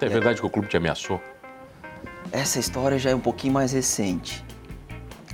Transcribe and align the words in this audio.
É 0.00 0.08
verdade 0.08 0.40
que 0.40 0.46
o 0.46 0.50
clube 0.50 0.68
te 0.68 0.76
ameaçou? 0.76 1.20
Essa 2.32 2.58
história 2.58 2.98
já 2.98 3.10
é 3.10 3.14
um 3.14 3.20
pouquinho 3.20 3.52
mais 3.54 3.72
recente. 3.72 4.44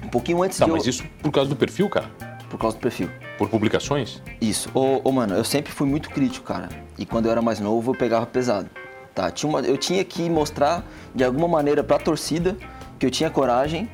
Um 0.04 0.08
pouquinho 0.08 0.42
antes 0.42 0.58
Tá, 0.58 0.64
de 0.67 0.71
mas 0.71 0.84
eu... 0.84 0.90
isso 0.90 1.04
por 1.22 1.30
causa 1.33 1.48
do 1.50 1.56
perfil, 1.56 1.88
cara? 1.88 2.10
Por 2.49 2.58
causa 2.58 2.76
do 2.76 2.81
perfil. 2.81 3.10
Por 3.38 3.49
publicações? 3.49 4.23
Isso. 4.41 4.68
Ô, 4.75 5.00
ô, 5.04 5.12
mano, 5.12 5.34
eu 5.34 5.44
sempre 5.44 5.73
fui 5.73 5.86
muito 5.86 6.10
crítico, 6.10 6.46
cara. 6.46 6.68
E 6.99 7.07
quando 7.07 7.26
eu 7.26 7.33
era 7.33 7.41
mais 7.41 7.60
novo, 7.60 7.92
eu 7.92 7.96
pegava 7.99 8.27
pesado. 8.27 8.68
Tá? 9.14 9.30
Tinha 9.30 9.48
uma, 9.48 9.61
eu 9.61 9.77
tinha 9.77 10.04
que 10.04 10.28
mostrar, 10.28 10.84
de 11.14 11.24
alguma 11.24 11.48
maneira, 11.48 11.82
pra 11.82 11.98
torcida 11.98 12.56
que 12.98 13.06
eu 13.06 13.11
tinha 13.11 13.30
coragem 13.30 13.88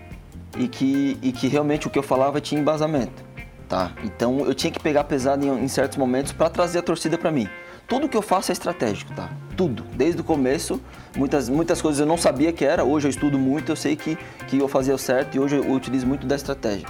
e 0.59 0.67
que, 0.69 1.19
e 1.23 1.33
que 1.33 1.49
realmente 1.49 1.87
o 1.87 1.91
que 1.91 1.99
eu 1.99 2.03
falava 2.03 2.41
tinha 2.41 2.61
embasamento. 2.61 3.25
Tá? 3.69 3.93
Então 4.05 4.41
eu 4.47 4.55
tinha 4.55 4.71
que 4.71 4.81
pegar 4.81 5.05
pesado 5.05 5.45
em, 5.45 5.65
em 5.65 5.69
certos 5.69 5.99
momentos 5.99 6.33
pra 6.33 6.49
trazer 6.49 6.79
a 6.79 6.83
torcida 6.83 7.19
pra 7.19 7.31
mim. 7.31 7.49
Tudo 7.87 8.09
que 8.09 8.17
eu 8.17 8.23
faço 8.23 8.51
é 8.51 8.55
estratégico, 8.55 9.13
tá? 9.15 9.29
Tudo. 9.57 9.85
Desde 9.95 10.21
o 10.21 10.25
começo, 10.25 10.81
muitas, 11.17 11.49
muitas 11.49 11.81
coisas 11.81 12.01
eu 12.01 12.07
não 12.07 12.19
sabia 12.19 12.53
que 12.53 12.65
era, 12.65 12.85
hoje 12.85 13.07
eu 13.07 13.11
estudo 13.11 13.39
muito, 13.39 13.73
eu 13.73 13.77
sei 13.77 13.97
que, 13.97 14.19
que 14.47 14.59
eu 14.59 14.69
fazia 14.69 14.95
o 14.95 14.99
certo 14.99 15.37
e 15.37 15.41
hoje 15.41 15.57
eu 15.57 15.73
utilizo 15.73 16.07
muito 16.07 16.27
da 16.27 16.37
estratégia. 16.37 16.87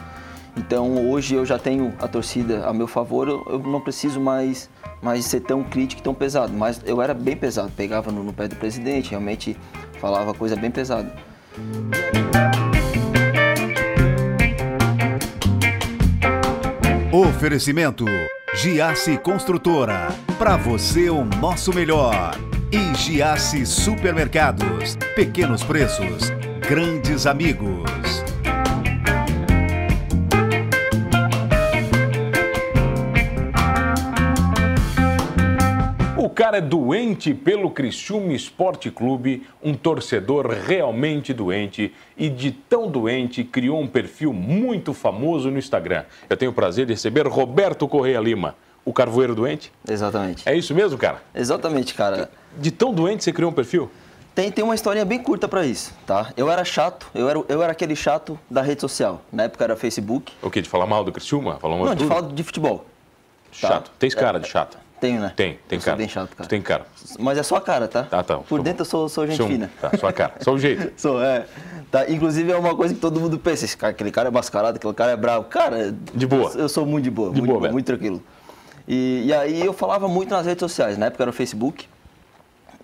Então 0.56 1.08
hoje 1.10 1.34
eu 1.34 1.44
já 1.44 1.58
tenho 1.58 1.94
a 2.00 2.08
torcida 2.08 2.66
a 2.66 2.72
meu 2.72 2.88
favor, 2.88 3.28
eu, 3.28 3.46
eu 3.48 3.58
não 3.60 3.80
preciso 3.80 4.20
mais, 4.20 4.68
mais 5.02 5.24
ser 5.26 5.40
tão 5.40 5.62
crítico 5.62 6.00
e 6.00 6.04
tão 6.04 6.14
pesado. 6.14 6.52
Mas 6.52 6.80
eu 6.84 7.00
era 7.00 7.14
bem 7.14 7.36
pesado, 7.36 7.70
pegava 7.76 8.10
no, 8.10 8.24
no 8.24 8.32
pé 8.32 8.48
do 8.48 8.56
presidente, 8.56 9.10
realmente 9.10 9.56
falava 10.00 10.34
coisa 10.34 10.56
bem 10.56 10.70
pesada. 10.70 11.12
Oferecimento 17.12 18.04
Giasse 18.54 19.18
Construtora. 19.18 20.08
Para 20.38 20.56
você 20.56 21.10
o 21.10 21.24
nosso 21.24 21.72
melhor. 21.72 22.34
Giasse 22.94 23.64
Supermercados. 23.64 24.96
Pequenos 25.14 25.62
preços, 25.62 26.30
grandes 26.60 27.26
amigos. 27.26 27.84
O 36.18 36.28
cara 36.28 36.58
é 36.58 36.60
doente 36.60 37.32
pelo 37.32 37.70
Criciúma 37.70 38.34
Esporte 38.34 38.90
Clube, 38.90 39.46
um 39.62 39.72
torcedor 39.72 40.48
realmente 40.48 41.32
doente 41.32 41.94
e 42.16 42.28
de 42.28 42.50
tão 42.50 42.90
doente 42.90 43.42
criou 43.42 43.80
um 43.80 43.86
perfil 43.86 44.32
muito 44.34 44.92
famoso 44.92 45.50
no 45.50 45.58
Instagram. 45.58 46.04
Eu 46.28 46.36
tenho 46.36 46.50
o 46.50 46.54
prazer 46.54 46.84
de 46.84 46.92
receber 46.92 47.26
Roberto 47.26 47.88
Correia 47.88 48.20
Lima, 48.20 48.54
o 48.86 48.92
carvoeiro 48.94 49.34
doente. 49.34 49.70
Exatamente. 49.86 50.48
É 50.48 50.54
isso 50.56 50.72
mesmo, 50.74 50.96
cara? 50.96 51.20
Exatamente, 51.34 51.92
cara. 51.92 52.30
De 52.56 52.70
tão 52.70 52.94
doente 52.94 53.22
você 53.24 53.32
criou 53.32 53.50
um 53.50 53.54
perfil? 53.54 53.90
Tem, 54.34 54.50
tem 54.52 54.62
uma 54.64 54.74
historinha 54.74 55.04
bem 55.04 55.18
curta 55.22 55.48
pra 55.48 55.64
isso, 55.66 55.92
tá? 56.06 56.30
Eu 56.36 56.50
era 56.50 56.64
chato, 56.64 57.06
eu 57.14 57.28
era, 57.28 57.42
eu 57.48 57.62
era 57.62 57.72
aquele 57.72 57.96
chato 57.96 58.38
da 58.50 58.62
rede 58.62 58.80
social. 58.82 59.22
Na 59.32 59.44
época 59.44 59.64
era 59.64 59.74
Facebook. 59.76 60.32
O 60.42 60.50
quê? 60.50 60.60
De 60.62 60.68
falar 60.68 60.86
mal 60.86 61.02
do 61.02 61.10
Criciúma? 61.10 61.56
Falar 61.58 61.76
mal 61.76 61.86
Não, 61.86 61.94
de 61.94 62.04
tudo? 62.04 62.08
falar 62.14 62.28
de 62.32 62.42
futebol. 62.42 62.78
tá. 63.60 63.68
Chato. 63.68 63.90
Tens 63.98 64.14
cara 64.14 64.38
de 64.38 64.46
chato. 64.48 64.78
Tenho, 65.00 65.20
né? 65.20 65.32
Tem, 65.36 65.58
tem 65.68 65.76
Eu 65.76 65.80
sou 65.80 65.84
cara. 65.86 65.96
bem 65.96 66.08
chato, 66.08 66.30
Tu 66.30 66.36
cara. 66.36 66.48
tem 66.48 66.62
cara. 66.62 66.86
Mas 67.18 67.36
é 67.38 67.42
só 67.42 67.56
a 67.56 67.60
cara, 67.60 67.86
tá? 67.88 68.06
Ah, 68.10 68.22
tá. 68.22 68.38
Por 68.38 68.62
dentro 68.62 68.80
eu 68.82 68.84
sou, 68.86 69.08
sou 69.10 69.26
gente 69.26 69.36
Sou- 69.36 69.46
fina. 69.48 69.70
Tá, 69.80 69.90
sua 69.98 70.12
cara. 70.12 70.34
Só 70.40 70.52
o 70.52 70.58
jeito. 70.58 70.92
Sou, 71.00 71.22
é. 71.22 71.44
Tá, 71.90 72.10
inclusive 72.10 72.50
é 72.50 72.56
uma 72.56 72.74
coisa 72.74 72.94
que 72.94 73.00
todo 73.00 73.20
mundo 73.20 73.38
pensa, 73.38 73.64
esse 73.66 73.76
cara, 73.76 73.90
aquele 73.90 74.10
cara 74.10 74.28
é 74.28 74.30
mascarado, 74.30 74.76
aquele 74.76 74.92
cara 74.94 75.12
é 75.12 75.16
bravo. 75.16 75.44
Cara, 75.44 75.94
De 76.14 76.26
boa. 76.26 76.50
Eu 76.54 76.68
sou 76.68 76.84
muito 76.86 77.04
de 77.04 77.10
boa, 77.10 77.28
De 77.30 77.38
muito, 77.40 77.50
boa, 77.50 77.60
velho. 77.62 77.72
muito 77.74 77.86
tranquilo. 77.86 78.22
E, 78.86 79.24
e 79.26 79.32
aí 79.32 79.64
eu 79.64 79.72
falava 79.72 80.06
muito 80.08 80.30
nas 80.30 80.46
redes 80.46 80.60
sociais, 80.60 80.96
na 80.96 81.06
época 81.06 81.24
era 81.24 81.30
o 81.30 81.32
Facebook. 81.32 81.88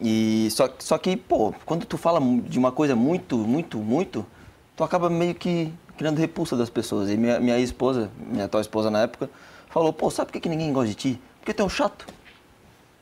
E 0.00 0.48
só, 0.50 0.68
só 0.78 0.98
que, 0.98 1.16
pô, 1.16 1.54
quando 1.64 1.86
tu 1.86 1.96
fala 1.96 2.20
de 2.44 2.58
uma 2.58 2.72
coisa 2.72 2.96
muito, 2.96 3.38
muito, 3.38 3.78
muito, 3.78 4.26
tu 4.76 4.82
acaba 4.82 5.08
meio 5.08 5.34
que 5.34 5.72
criando 5.96 6.18
repulsa 6.18 6.56
das 6.56 6.68
pessoas. 6.68 7.08
E 7.08 7.16
minha, 7.16 7.38
minha 7.38 7.58
esposa, 7.58 8.10
minha 8.18 8.46
atual 8.46 8.60
esposa 8.60 8.90
na 8.90 9.02
época, 9.02 9.30
falou, 9.68 9.92
pô, 9.92 10.10
sabe 10.10 10.26
por 10.26 10.32
que, 10.32 10.40
que 10.40 10.48
ninguém 10.48 10.72
gosta 10.72 10.88
de 10.88 10.94
ti? 10.94 11.20
Porque 11.38 11.54
tu 11.54 11.62
é 11.62 11.66
um 11.66 11.68
chato. 11.68 12.04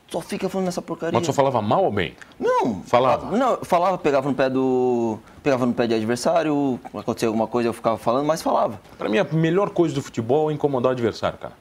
Só 0.07 0.19
fica 0.19 0.49
falando 0.49 0.65
nessa 0.65 0.81
porcaria. 0.81 1.17
Mas 1.17 1.25
só 1.25 1.31
falava 1.31 1.61
mal 1.61 1.85
ou 1.85 1.91
bem? 1.91 2.13
Não. 2.37 2.83
Falava? 2.83 3.35
Não, 3.35 3.51
eu 3.51 3.65
falava, 3.65 3.97
pegava 3.97 4.27
no 4.27 4.35
pé 4.35 4.49
do. 4.49 5.17
Pegava 5.41 5.65
no 5.65 5.73
pé 5.73 5.87
de 5.87 5.93
adversário, 5.93 6.77
acontecia 6.93 7.29
alguma 7.29 7.47
coisa, 7.47 7.69
eu 7.69 7.73
ficava 7.73 7.97
falando, 7.97 8.25
mas 8.25 8.41
falava. 8.41 8.79
Pra 8.97 9.07
mim, 9.07 9.17
a 9.19 9.23
melhor 9.23 9.69
coisa 9.69 9.95
do 9.95 10.01
futebol 10.01 10.51
é 10.51 10.53
incomodar 10.53 10.89
o 10.89 10.91
adversário, 10.91 11.39
cara. 11.39 11.53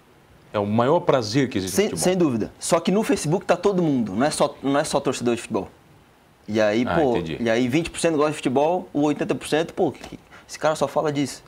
É 0.53 0.59
o 0.59 0.67
maior 0.67 1.01
prazer 1.01 1.49
que 1.49 1.59
existe 1.59 1.73
no 1.73 1.77
Sem, 1.77 1.85
futebol. 1.91 2.05
sem 2.05 2.17
dúvida. 2.17 2.53
Só 2.59 2.81
que 2.81 2.91
no 2.91 3.03
Facebook 3.05 3.45
tá 3.47 3.57
todo 3.57 3.83
mundo, 3.83 4.15
não 4.15 4.27
é 4.27 4.31
só, 4.31 4.55
não 4.63 4.79
é 4.79 4.85
só 4.85 4.99
torcedor 4.99 5.35
de 5.37 5.43
futebol. 5.43 5.69
E 6.49 6.61
aí, 6.61 6.85
Ah, 6.89 6.97
pô, 6.97 7.17
entendi. 7.17 7.37
e 7.41 7.49
aí 7.49 7.69
20% 7.69 8.17
gosta 8.17 8.31
de 8.33 8.37
futebol, 8.37 8.89
o 8.93 9.03
80%, 9.03 9.73
pô, 9.73 9.95
esse 10.49 10.59
cara 10.59 10.75
só 10.75 10.89
fala 10.89 11.13
disso. 11.13 11.45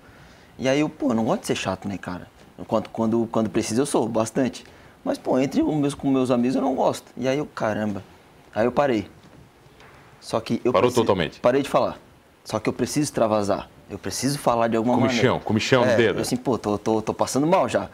E 0.59 0.69
aí 0.69 0.79
eu, 0.81 0.89
pô, 0.89 1.09
eu 1.11 1.15
não 1.15 1.25
gosto 1.25 1.41
de 1.41 1.47
ser 1.49 1.57
chato, 1.57 1.89
né, 1.89 1.99
cara? 1.99 2.29
Quando, 2.69 2.89
quando, 2.91 3.29
quando 3.33 3.51
precisa 3.51 3.83
eu 3.83 3.87
sou, 3.87 4.07
bastante. 4.09 4.65
Mas, 5.05 5.19
pô, 5.19 5.37
entre 5.41 5.61
os 5.63 5.75
meus, 5.75 5.95
com 5.95 6.09
meus 6.09 6.31
amigos 6.31 6.55
eu 6.55 6.63
não 6.63 6.77
gosto. 6.77 7.11
E 7.17 7.27
aí 7.27 7.39
eu, 7.39 7.47
caramba. 7.47 8.05
Aí 8.55 8.65
eu 8.65 8.71
parei. 8.71 9.09
Só 10.21 10.39
que 10.39 10.61
eu 10.65 10.73
Parou 10.73 10.89
preciso- 10.89 11.03
totalmente? 11.05 11.41
Parei 11.41 11.63
de 11.63 11.69
falar. 11.69 11.99
Só 12.45 12.61
que 12.61 12.69
eu 12.69 12.73
preciso 12.73 13.05
extravasar. 13.05 13.69
Eu 13.91 13.99
preciso 13.99 14.39
falar 14.39 14.69
de 14.69 14.77
alguma 14.77 14.95
Comichão, 14.97 15.23
maneira. 15.25 15.45
comichão 15.45 15.85
no 15.85 15.91
é, 15.91 15.97
dedo. 15.97 16.19
eu 16.19 16.23
Assim, 16.23 16.37
pô, 16.37 16.57
tô, 16.57 16.79
tô, 16.79 17.03
tô 17.03 17.13
passando 17.13 17.47
mal 17.47 17.69
já. 17.69 17.89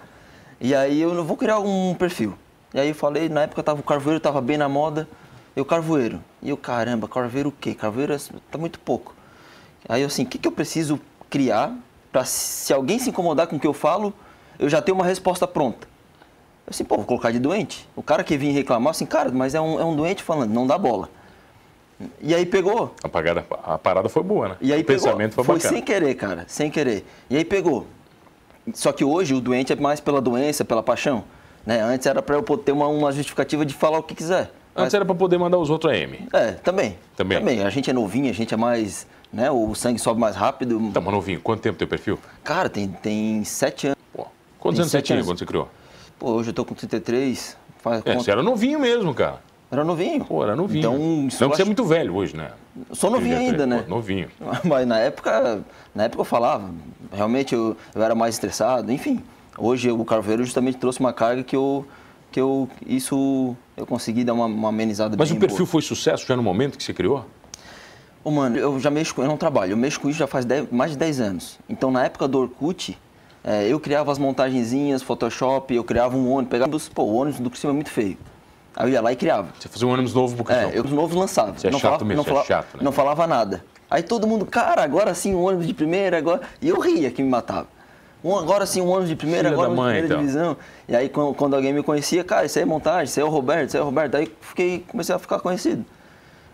E 0.60 0.74
aí 0.74 1.00
eu 1.00 1.14
não 1.14 1.24
vou 1.24 1.36
criar 1.36 1.58
um 1.60 1.94
perfil. 1.94 2.34
E 2.74 2.80
aí 2.80 2.88
eu 2.88 2.94
falei, 2.94 3.28
na 3.28 3.42
época 3.42 3.62
tava, 3.62 3.80
o 3.80 3.82
carvoeiro 3.82 4.20
tava 4.20 4.41
bem 4.41 4.56
na 4.56 4.69
moda. 4.69 5.08
Eu, 5.56 5.64
carvoeiro. 5.64 6.22
E 6.42 6.50
eu, 6.50 6.56
caramba, 6.56 7.08
carvoeiro 7.08 7.48
o 7.48 7.52
quê? 7.52 7.74
Carvoeiro 7.74 8.12
é- 8.12 8.19
tá 8.50 8.58
muito 8.58 8.78
pouco. 8.78 9.14
Aí 9.88 10.02
eu 10.02 10.06
assim, 10.06 10.24
o 10.24 10.26
que, 10.26 10.38
que 10.38 10.46
eu 10.46 10.52
preciso 10.52 11.00
criar 11.30 11.74
pra 12.12 12.24
se 12.24 12.72
alguém 12.72 12.98
se 12.98 13.10
incomodar 13.10 13.46
com 13.46 13.56
o 13.56 13.60
que 13.60 13.66
eu 13.66 13.72
falo, 13.72 14.12
eu 14.58 14.69
já 14.69 14.82
tenho 14.82 14.96
uma 14.96 15.04
resposta 15.04 15.46
pronta. 15.46 15.86
Eu 16.66 16.70
assim, 16.70 16.84
pô, 16.84 16.96
vou 16.96 17.04
colocar 17.04 17.30
de 17.30 17.38
doente. 17.38 17.88
O 17.96 18.02
cara 18.02 18.22
que 18.22 18.36
vinha 18.36 18.52
reclamar, 18.52 18.90
assim, 18.90 19.06
cara, 19.06 19.30
mas 19.32 19.54
é 19.54 19.60
um, 19.60 19.80
é 19.80 19.84
um 19.84 19.96
doente 19.96 20.22
falando, 20.22 20.52
não 20.52 20.66
dá 20.66 20.76
bola. 20.76 21.08
E 22.20 22.34
aí 22.34 22.46
pegou. 22.46 22.94
A, 23.02 23.08
pagada, 23.08 23.44
a 23.64 23.76
parada 23.78 24.08
foi 24.08 24.22
boa, 24.22 24.50
né? 24.50 24.56
E 24.60 24.72
aí 24.72 24.82
o 24.82 24.84
pegou. 24.84 25.02
pensamento 25.04 25.34
foi, 25.34 25.44
foi 25.44 25.56
bacana. 25.56 25.75
sem 25.75 25.82
querer, 25.82 26.14
cara, 26.14 26.44
sem 26.46 26.70
querer. 26.70 27.04
E 27.28 27.36
aí 27.36 27.44
pegou. 27.44 27.86
Só 28.75 28.93
que 28.93 29.05
hoje 29.05 29.34
o 29.34 29.41
doente 29.41 29.73
é 29.73 29.77
mais 29.77 30.01
pela 30.01 30.21
doença, 30.21 30.65
pela 30.65 30.83
paixão. 30.83 31.25
Né? 31.67 31.81
Antes 31.83 32.06
era 32.06 32.23
pra 32.23 32.37
eu 32.37 32.43
poder 32.43 32.62
ter 32.65 32.73
uma, 32.73 32.87
uma 32.89 33.12
justificativa 33.12 33.65
de 33.67 33.75
falar 33.75 33.99
o 33.99 34.03
que 34.03 34.15
quiser. 34.15 34.51
Antes 34.75 34.95
era 34.95 35.05
pra 35.05 35.15
poder 35.15 35.39
mandar 35.39 35.59
os 35.59 35.71
outros 35.71 35.93
a 35.93 35.97
M. 35.97 36.29
É, 36.33 36.53
também. 36.53 36.97
Também. 37.17 37.62
A 37.65 37.69
gente 37.71 37.91
é 37.91 37.93
novinho, 37.93 38.31
a 38.31 38.33
gente 38.33 38.55
é 38.55 38.56
mais. 38.56 39.06
Né? 39.33 39.51
O 39.51 39.75
sangue 39.75 39.99
sobe 39.99 40.21
mais 40.21 40.37
rápido. 40.37 40.91
Tá, 40.95 41.01
mas 41.01 41.12
novinho, 41.12 41.41
quanto 41.41 41.61
tempo 41.61 41.77
teu 41.77 41.87
perfil? 41.89 42.19
Cara, 42.45 42.69
tem, 42.69 42.89
tem 42.89 43.45
sete 43.45 43.89
anos. 43.89 43.99
Pô, 44.15 44.27
quantos 44.59 44.77
Tem 44.79 44.83
anos 44.83 44.93
você 44.93 45.03
tinha 45.03 45.23
quando 45.25 45.39
você 45.39 45.45
criou? 45.45 45.69
Pô, 46.19 46.31
hoje 46.31 46.50
eu 46.50 46.55
tô 46.55 46.65
com 46.65 46.75
33. 46.75 47.56
Faz 47.83 47.99
É, 47.99 48.03
conta- 48.12 48.25
você 48.25 48.31
era 48.31 48.43
novinho 48.43 48.79
mesmo, 48.81 49.12
cara. 49.15 49.41
Era 49.71 49.84
novinho. 49.84 50.25
Pô, 50.25 50.43
era 50.43 50.56
novinho. 50.56 50.79
Então, 50.79 50.99
Não 50.99 51.29
que 51.29 51.34
você 51.37 51.45
é 51.45 51.49
acho- 51.49 51.67
muito 51.67 51.84
velho 51.84 52.15
hoje, 52.15 52.37
né? 52.37 52.51
Sou 52.93 53.11
novinho 53.11 53.34
33, 53.37 53.61
ainda, 53.61 53.67
né? 53.67 53.83
pô, 53.87 53.91
novinho. 53.95 54.29
Mas 54.65 54.87
na 54.87 54.99
época, 54.99 55.62
na 55.95 56.05
época 56.05 56.21
eu 56.21 56.25
falava, 56.25 56.71
realmente 57.12 57.55
eu, 57.55 57.77
eu 57.95 58.03
era 58.03 58.15
mais 58.15 58.37
estressado, 58.37 58.91
enfim. 58.93 59.23
Hoje 59.59 59.91
o 59.91 60.05
Carveiro 60.05 60.45
justamente 60.45 60.79
trouxe 60.79 61.01
uma 61.01 61.12
carga 61.12 61.43
que 61.43 61.56
eu, 61.56 61.84
que 62.31 62.41
eu 62.41 62.69
isso 62.87 63.56
eu 63.77 63.84
consegui 63.84 64.23
dar 64.25 64.33
uma, 64.34 64.47
uma 64.47 64.69
amenizada 64.69 65.17
Mas 65.19 65.31
o 65.33 65.37
perfil 65.37 65.59
boa. 65.59 65.67
foi 65.69 65.83
sucesso 65.83 66.25
já 66.27 66.37
no 66.37 66.43
momento 66.43 66.79
que 66.79 66.85
você 66.85 66.95
criou? 66.95 67.25
Ô, 68.23 68.31
mano, 68.31 68.56
eu 68.56 68.79
já 68.79 68.91
mexo 68.91 69.15
com, 69.15 69.23
eu 69.23 69.29
não 69.29 69.37
trabalho, 69.37 69.73
eu 69.73 69.77
mexo 69.77 70.00
com 70.00 70.09
isso 70.09 70.19
já 70.19 70.27
faz 70.29 70.45
10 70.45 70.71
mais 70.71 70.93
de 70.93 70.97
10 70.99 71.21
anos. 71.21 71.59
Então 71.69 71.91
na 71.91 72.05
época 72.05 72.29
do 72.29 72.39
Orkut, 72.39 72.97
é, 73.43 73.67
eu 73.67 73.81
criava 73.81 74.12
as 74.12 74.19
montagenzinhas, 74.19 75.03
Photoshop, 75.03 75.75
eu 75.75 75.83
criava 75.83 76.17
um 76.17 76.31
ônibus, 76.31 76.50
pegava, 76.50 76.71
pô, 76.95 77.03
o 77.03 77.15
ônibus 77.17 77.41
do 77.41 77.50
Criciúma 77.50 77.73
é 77.73 77.77
muito 77.77 77.91
feio. 77.91 78.17
Aí 78.78 78.87
eu 78.87 78.93
ia 78.93 79.00
lá 79.03 79.11
e 79.12 79.16
criava. 79.16 79.49
Você 79.59 79.69
fazia 79.69 79.89
um 79.89 79.91
ônibus 79.91 80.15
novo 80.15 80.37
pro 80.37 80.44
Criciúma. 80.44 80.72
É, 80.72 80.78
eu 80.78 80.84
os 80.84 80.93
novos 80.93 81.16
lançava. 81.16 81.53
Você 81.59 81.66
é 81.66 81.71
não 81.71 81.81
chato 81.81 81.91
falava, 81.91 82.05
mesmo, 82.05 82.16
não 82.19 82.22
você 82.25 82.31
é 82.31 82.33
falava, 82.33 82.47
chato, 82.47 82.76
né? 82.76 82.81
Não 82.85 82.93
falava 82.93 83.26
nada. 83.26 83.64
Aí 83.91 84.02
todo 84.05 84.25
mundo, 84.25 84.47
cara, 84.47 84.85
agora 84.85 85.12
sim 85.14 85.35
um 85.35 85.43
ônibus 85.43 85.67
de 85.67 85.75
primeira, 85.75 86.17
agora. 86.17 86.43
E 86.62 86.69
eu 86.69 86.79
ria 86.79 87.11
que 87.11 87.20
me 87.20 87.29
matava. 87.29 87.67
Um, 88.23 88.37
agora 88.37 88.67
sim 88.67 88.81
um 88.81 88.88
ônibus 88.88 89.08
de 89.08 89.17
primeira, 89.17 89.49
Filha 89.49 89.55
agora 89.55 89.69
um 89.69 89.75
de 89.75 89.81
mãe, 89.81 89.93
primeira 89.94 90.06
então. 90.06 90.19
divisão. 90.20 90.56
E 90.88 90.94
aí 90.94 91.08
quando, 91.08 91.35
quando 91.35 91.56
alguém 91.56 91.73
me 91.73 91.82
conhecia, 91.82 92.23
cara, 92.23 92.47
isso 92.47 92.56
aí 92.58 92.62
é 92.62 92.67
montagem, 92.67 93.05
isso 93.05 93.19
aí 93.19 93.26
é 93.26 93.29
o 93.29 93.32
Roberto, 93.32 93.69
isso 93.69 93.76
aí 93.76 93.81
é 93.81 93.82
o 93.82 93.87
Roberto. 93.87 94.14
Aí 94.17 94.32
fiquei, 94.41 94.85
comecei 94.88 95.12
a 95.14 95.19
ficar 95.19 95.41
conhecido. 95.41 95.85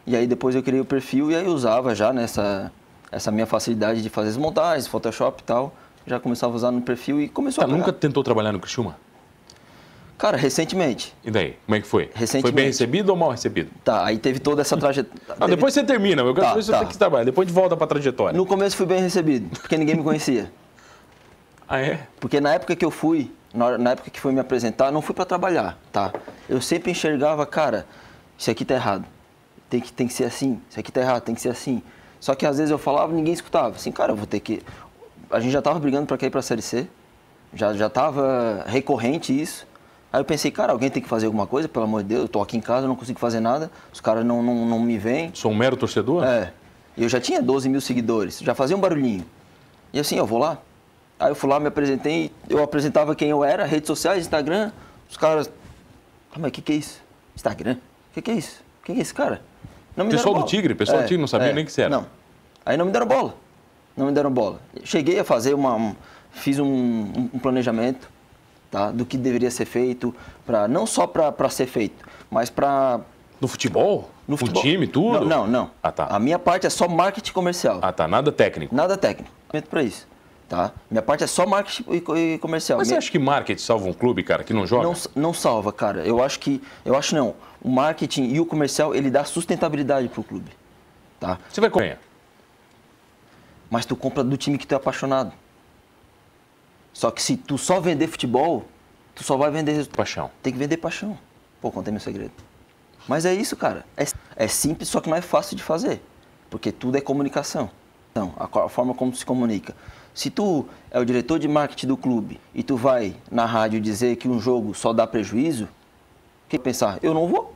E 0.07 0.17
aí 0.17 0.27
depois 0.27 0.55
eu 0.55 0.63
criei 0.63 0.81
o 0.81 0.85
perfil 0.85 1.31
e 1.31 1.35
aí 1.37 1.47
usava 1.47 1.95
já 1.95 2.11
nessa 2.13 2.73
essa 3.13 3.31
minha 3.31 3.47
facilidade 3.47 4.03
de 4.03 4.09
fazer 4.09 4.31
as 4.31 4.37
montagens, 4.39 4.87
Photoshop 4.87 5.43
e 5.43 5.45
tal. 5.45 5.75
Já 6.07 6.19
começava 6.21 6.53
a 6.53 6.57
usar 6.57 6.71
no 6.71 6.81
perfil 6.83 7.21
e 7.21 7.29
começou 7.29 7.61
Tá, 7.63 7.67
a 7.67 7.69
pegar. 7.69 7.79
nunca 7.79 7.93
tentou 7.93 8.23
trabalhar 8.25 8.53
no 8.53 8.59
Criciúma? 8.61 8.97
Cara, 10.25 10.39
recentemente. 10.39 11.15
E 11.23 11.31
daí? 11.31 11.55
Como 11.67 11.77
é 11.77 11.83
que 11.83 11.87
foi? 11.87 12.07
Foi 12.07 12.21
Recentemente. 12.21 12.55
bem 12.57 12.67
recebido 12.69 13.11
ou 13.11 13.17
mal 13.17 13.33
recebido? 13.33 13.71
Tá, 13.85 14.07
aí 14.07 14.17
teve 14.17 14.39
toda 14.39 14.63
essa 14.63 14.75
trajetória. 14.75 15.21
Ah, 15.39 15.47
depois 15.47 15.75
você 15.75 15.85
termina, 15.85 16.23
eu 16.23 16.33
quero 16.35 16.47
Tá, 16.47 16.63
saber 16.63 16.65
tá. 16.65 16.79
você 16.79 16.87
que 16.87 16.97
trabalhar. 16.97 17.25
Depois 17.25 17.45
a 17.45 17.49
gente 17.51 17.55
volta 17.55 17.77
pra 17.77 17.87
trajetória. 17.87 18.35
No 18.35 18.47
começo 18.47 18.75
fui 18.75 18.87
bem 18.87 19.03
recebido, 19.03 19.51
porque 19.61 19.77
ninguém 19.77 19.97
me 19.97 20.03
conhecia. 20.03 20.51
Ah, 21.69 21.79
é? 21.79 22.07
Porque 22.21 22.41
na 22.41 22.55
época 22.55 22.75
que 22.75 22.85
eu 22.85 22.91
fui, 22.91 23.31
na, 23.53 23.91
época 23.93 24.11
que 24.11 24.19
fui 24.21 24.33
me 24.33 24.41
apresentar, 24.41 24.91
não 24.91 25.01
fui 25.03 25.15
para 25.15 25.25
trabalhar, 25.27 25.79
tá? 25.93 26.13
Eu 26.49 26.61
sempre 26.61 26.91
enxergava, 26.91 27.45
cara, 27.47 27.87
isso 28.39 28.51
aqui 28.51 28.65
tá 28.67 28.75
errado. 28.75 29.05
tem 29.69 29.81
que, 29.81 29.91
tem 29.93 30.07
que 30.07 30.13
ser 30.15 30.25
assim, 30.25 30.61
isso 30.71 30.81
aqui 30.81 30.91
tá 30.93 31.01
errado, 31.03 31.23
tem 31.23 31.35
que 31.35 31.41
ser 31.41 31.49
assim. 31.51 31.83
Só 32.21 32.35
que 32.35 32.47
às 32.47 32.57
vezes 32.59 32.71
eu 32.71 32.79
falava 32.79 33.13
e 33.13 33.17
ninguém 33.17 33.33
escutava. 33.35 33.77
Assim, 33.77 33.93
cara, 33.93 34.13
eu 34.13 34.17
vou 34.17 34.27
ter 34.27 34.41
que. 34.41 34.63
A 35.31 35.39
gente 35.41 35.53
já 35.53 35.61
tava 35.61 35.79
brigando 35.79 36.07
para 36.07 36.17
cair 36.19 36.31
para 36.31 36.41
a 36.41 36.43
Série 36.43 36.63
C, 36.63 36.87
já, 37.55 37.73
já 37.75 37.91
tava 37.91 38.65
recorrente 38.67 39.39
isso. 39.39 39.67
Aí 40.15 40.21
eu 40.21 40.25
pensei, 40.25 40.49
cara, 40.53 40.71
alguém 40.71 40.89
tem 40.89 41.03
que 41.03 41.09
fazer 41.09 41.27
alguma 41.27 41.45
coisa, 41.45 41.69
pelo 41.69 41.87
amor 41.87 42.05
de 42.05 42.11
Deus, 42.11 42.23
eu 42.23 42.29
tô 42.29 42.41
aqui 42.41 42.57
em 42.57 42.61
casa, 42.61 42.87
não 42.87 42.95
consigo 42.95 43.19
fazer 43.19 43.41
nada, 43.41 43.69
os 43.93 44.01
caras 44.01 44.25
não, 44.25 44.45
não, 44.45 44.65
não 44.65 44.79
me 44.79 44.97
veem. 44.97 45.33
Sou 45.35 45.51
um 45.51 45.57
mero 45.57 45.77
torcedor? 45.77 46.23
É. 46.23 46.53
Eu 46.97 47.09
já 47.09 47.21
tinha 47.21 47.43
12 47.43 47.69
mil 47.69 47.81
seguidores, 47.81 48.39
já 48.39 48.55
fazia 48.55 48.77
um 48.77 48.81
barulhinho. 48.81 49.27
E 49.93 49.99
assim, 49.99 50.17
eu 50.17 50.25
vou 50.25 50.39
lá. 50.39 50.59
Aí 51.19 51.33
eu 51.33 51.35
fui 51.35 51.51
lá, 51.51 51.59
me 51.59 51.67
apresentei, 51.67 52.31
eu 52.49 52.63
apresentava 52.63 53.13
quem 53.17 53.29
eu 53.29 53.43
era, 53.43 53.65
redes 53.65 53.89
sociais, 53.89 54.21
Instagram. 54.21 54.71
Os 55.11 55.17
caras, 55.17 55.51
ah, 56.33 56.39
mas 56.39 56.51
o 56.51 56.53
que, 56.53 56.63
que 56.63 56.73
é 56.75 56.77
isso? 56.77 57.03
Instagram? 57.35 57.73
O 57.73 58.15
que, 58.15 58.23
que 58.23 58.31
é 58.31 58.35
isso? 58.35 58.63
Quem 58.85 58.99
é 58.99 59.01
esse 59.01 59.13
cara? 59.13 59.43
Não 59.97 60.05
me 60.05 60.13
pessoal 60.13 60.37
do 60.37 60.45
Tigre, 60.45 60.77
pessoal 60.77 61.01
é, 61.01 61.03
do 61.03 61.09
Tigre 61.09 61.21
não 61.21 61.27
sabia 61.27 61.49
é, 61.49 61.53
nem 61.53 61.67
que 61.67 61.81
era. 61.81 61.91
Não. 61.91 62.07
Aí 62.65 62.77
não 62.77 62.87
me 62.87 62.93
deram 62.93 63.07
bola. 63.07 63.35
Não 63.97 64.07
me 64.07 64.13
deram 64.13 64.31
bola. 64.31 64.61
Cheguei 64.85 65.19
a 65.19 65.25
fazer 65.25 65.55
uma. 65.55 65.75
Um, 65.75 65.97
fiz 66.31 66.61
um, 66.61 67.29
um, 67.35 67.39
planejamento 67.41 68.14
tá, 68.75 68.91
do 68.91 69.07
que 69.07 69.17
deveria 69.17 69.53
ser 69.53 69.67
feito, 69.67 70.13
pra, 70.45 70.67
não 70.67 70.85
só 70.85 71.07
para 71.07 71.49
ser 71.49 71.67
feito, 71.67 72.05
mas 72.29 72.51
para. 72.51 73.01
No 73.41 73.47
futebol? 73.47 74.11
No 74.27 74.37
futebol. 74.37 74.63
O 74.63 74.67
time, 74.67 74.87
tudo? 74.89 75.21
Não, 75.21 75.27
não, 75.27 75.47
não. 75.47 75.71
Ah, 75.81 75.93
tá. 75.93 76.07
A 76.07 76.19
minha 76.19 76.41
parte 76.41 76.67
é 76.67 76.71
só 76.71 76.89
marketing 76.89 77.33
comercial. 77.33 77.79
Ah, 77.83 77.93
tá. 77.93 78.09
Nada 78.09 78.33
técnico. 78.33 78.75
Nada 78.75 78.97
técnico. 78.97 79.31
Para 79.71 79.83
isso. 79.83 80.09
Tá? 80.49 80.73
Minha 80.91 81.03
parte 81.03 81.23
é 81.23 81.27
só 81.27 81.47
marketing 81.47 81.85
e 81.89 82.39
comercial. 82.39 82.79
Mas 82.79 82.89
você 82.89 82.97
acha 82.97 83.11
que 83.11 83.19
marketing 83.19 83.61
salva 83.61 83.87
um 83.87 83.93
clube, 83.93 84.25
cara, 84.25 84.43
que 84.43 84.53
não 84.53 84.67
joga? 84.67 84.83
Não, 84.83 84.95
não 85.15 85.33
salva, 85.35 85.73
cara. 85.73 86.05
Eu 86.05 86.23
acho 86.23 86.41
que. 86.41 86.61
Eu 86.85 86.97
acho 86.97 87.15
não. 87.15 87.35
O 87.63 87.69
marketing 87.71 88.25
e 88.25 88.41
o 88.41 88.47
comercial, 88.47 88.95
ele 88.95 89.11
dá 89.11 89.25
sustentabilidade 89.25 90.09
pro 90.09 90.25
clube. 90.25 90.51
Tá? 91.21 91.39
Você 91.49 91.61
vai 91.61 91.71
comprar. 91.71 91.99
Mas 93.71 93.87
tu 93.87 93.95
compra 93.95 94.25
do 94.25 94.37
time 94.37 94.59
que 94.59 94.67
tu 94.67 94.73
é 94.73 94.77
apaixonado. 94.77 95.33
Só 96.95 97.11
que 97.11 97.21
se 97.21 97.37
tu 97.37 97.59
só 97.59 97.81
vender 97.81 98.07
futebol, 98.07 98.65
tu 99.15 99.25
só 99.25 99.37
vai 99.37 99.51
vender. 99.51 99.87
Paixão. 99.89 100.31
Tem 100.43 100.53
que 100.53 100.59
vender 100.59 100.79
paixão. 100.79 101.19
Pô, 101.61 101.71
contei 101.71 101.91
meu 101.91 102.01
segredo. 102.01 102.33
Mas 103.07 103.27
é 103.27 103.35
isso, 103.35 103.57
cara. 103.57 103.85
É, 103.97 104.07
é 104.37 104.49
simples, 104.49 104.89
só 104.89 105.01
que 105.01 105.11
não 105.11 105.17
é 105.17 105.21
fácil 105.21 105.57
de 105.57 105.63
fazer. 105.63 106.01
Porque 106.49 106.71
tudo 106.71 106.97
é 106.97 107.01
comunicação. 107.01 107.69
Então, 108.13 108.33
a, 108.39 108.45
a 108.45 108.69
forma 108.69 108.95
como 108.95 109.15
se 109.15 109.27
comunica. 109.27 109.75
Se 110.15 110.31
tu 110.31 110.67
é 110.93 111.01
o 111.01 111.05
diretor 111.05 111.41
de 111.41 111.49
marketing 111.49 111.89
do 111.89 111.97
clube 111.97 112.41
e 112.55 112.63
tu 112.63 112.77
vai 112.77 113.17
na 113.29 113.45
rádio 113.45 113.81
dizer 113.81 114.15
que 114.15 114.29
um 114.29 114.39
jogo 114.39 114.73
só 114.73 114.93
dá 114.93 115.05
prejuízo, 115.05 115.69
que 116.49 116.57
pensar, 116.57 117.01
eu 117.03 117.13
não 117.13 117.27
vou, 117.27 117.53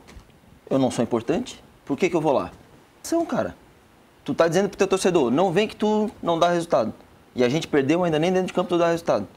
eu 0.69 0.77
não 0.77 0.91
sou 0.91 1.01
importante, 1.01 1.63
por 1.85 1.97
que, 1.97 2.09
que 2.09 2.15
eu 2.15 2.19
vou 2.19 2.33
lá? 2.33 2.51
São, 3.01 3.25
cara. 3.25 3.55
Tu 4.25 4.33
tá 4.33 4.49
dizendo 4.49 4.67
pro 4.67 4.77
teu 4.77 4.87
torcedor, 4.87 5.31
não 5.31 5.53
vem 5.53 5.67
que 5.69 5.75
tu 5.75 6.11
não 6.21 6.37
dá 6.37 6.49
resultado. 6.49 6.93
E 7.35 7.43
a 7.43 7.49
gente 7.49 7.67
perdeu 7.67 8.03
ainda 8.03 8.19
nem 8.19 8.31
dentro 8.31 8.47
de 8.47 8.53
campo 8.53 8.69
tu 8.69 8.77
dá 8.77 8.87
resultado. 8.87 9.27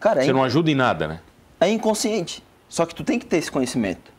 Cara, 0.00 0.22
é 0.22 0.26
Você 0.26 0.32
não 0.32 0.44
ajuda 0.44 0.70
em 0.70 0.74
nada, 0.74 1.06
né? 1.06 1.20
É 1.60 1.68
inconsciente. 1.68 2.42
Só 2.68 2.84
que 2.84 2.94
tu 2.94 3.04
tem 3.04 3.18
que 3.18 3.26
ter 3.26 3.38
esse 3.38 3.50
conhecimento. 3.50 4.12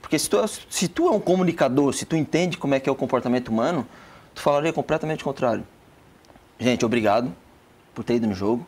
Porque 0.00 0.18
se 0.18 0.28
tu, 0.28 0.38
é, 0.38 0.44
se 0.46 0.88
tu 0.88 1.08
é 1.08 1.10
um 1.10 1.20
comunicador, 1.20 1.92
se 1.94 2.04
tu 2.04 2.16
entende 2.16 2.56
como 2.58 2.74
é 2.74 2.80
que 2.80 2.88
é 2.88 2.92
o 2.92 2.94
comportamento 2.94 3.48
humano, 3.48 3.86
tu 4.34 4.42
falaria 4.42 4.72
completamente 4.72 5.22
o 5.22 5.24
contrário. 5.24 5.64
Gente, 6.58 6.84
obrigado 6.84 7.32
por 7.94 8.04
ter 8.04 8.16
ido 8.16 8.26
no 8.26 8.34
jogo. 8.34 8.66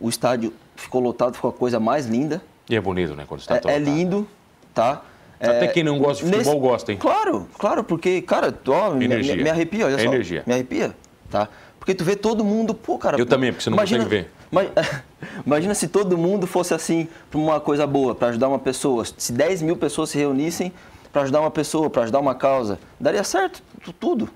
O 0.00 0.08
estádio 0.08 0.52
ficou 0.76 1.00
lotado, 1.00 1.34
ficou 1.34 1.50
a 1.50 1.52
coisa 1.52 1.78
mais 1.78 2.06
linda. 2.06 2.42
E 2.68 2.74
é 2.74 2.80
bonito, 2.80 3.14
né? 3.14 3.24
Quando 3.26 3.40
está 3.40 3.56
é, 3.56 3.74
é 3.74 3.78
lindo, 3.78 4.28
tá? 4.72 5.02
Até 5.38 5.64
é, 5.66 5.68
quem 5.68 5.82
não 5.82 5.98
gosta 5.98 6.24
de 6.24 6.30
futebol 6.30 6.54
nesse... 6.54 6.68
gosta, 6.68 6.92
hein? 6.92 6.98
Claro, 6.98 7.48
claro, 7.58 7.84
porque, 7.84 8.22
cara, 8.22 8.56
ó, 8.68 8.94
energia. 8.96 9.36
Me, 9.36 9.44
me 9.44 9.50
arrepia, 9.50 9.86
olha 9.86 9.96
é 9.96 9.98
só. 9.98 10.04
energia. 10.04 10.42
Me 10.46 10.54
arrepia, 10.54 10.96
tá? 11.30 11.48
Porque 11.84 11.94
tu 11.94 12.02
vê 12.02 12.16
todo 12.16 12.42
mundo, 12.42 12.72
pô, 12.72 12.96
cara. 12.96 13.20
Eu 13.20 13.26
também, 13.26 13.52
porque 13.52 13.62
você 13.62 13.68
não 13.68 13.76
imagina, 13.76 14.04
consegue 14.04 14.26
ver. 14.50 15.04
Imagina 15.44 15.74
se 15.74 15.86
todo 15.86 16.16
mundo 16.16 16.46
fosse 16.46 16.72
assim 16.72 17.06
para 17.30 17.38
uma 17.38 17.60
coisa 17.60 17.86
boa, 17.86 18.14
para 18.14 18.28
ajudar 18.28 18.48
uma 18.48 18.58
pessoa. 18.58 19.04
Se 19.04 19.30
10 19.30 19.60
mil 19.60 19.76
pessoas 19.76 20.08
se 20.08 20.16
reunissem 20.16 20.72
para 21.12 21.22
ajudar 21.22 21.42
uma 21.42 21.50
pessoa, 21.50 21.90
para 21.90 22.04
ajudar 22.04 22.20
uma 22.20 22.34
causa, 22.34 22.78
daria 22.98 23.22
certo 23.22 23.62
tudo. 24.00 24.30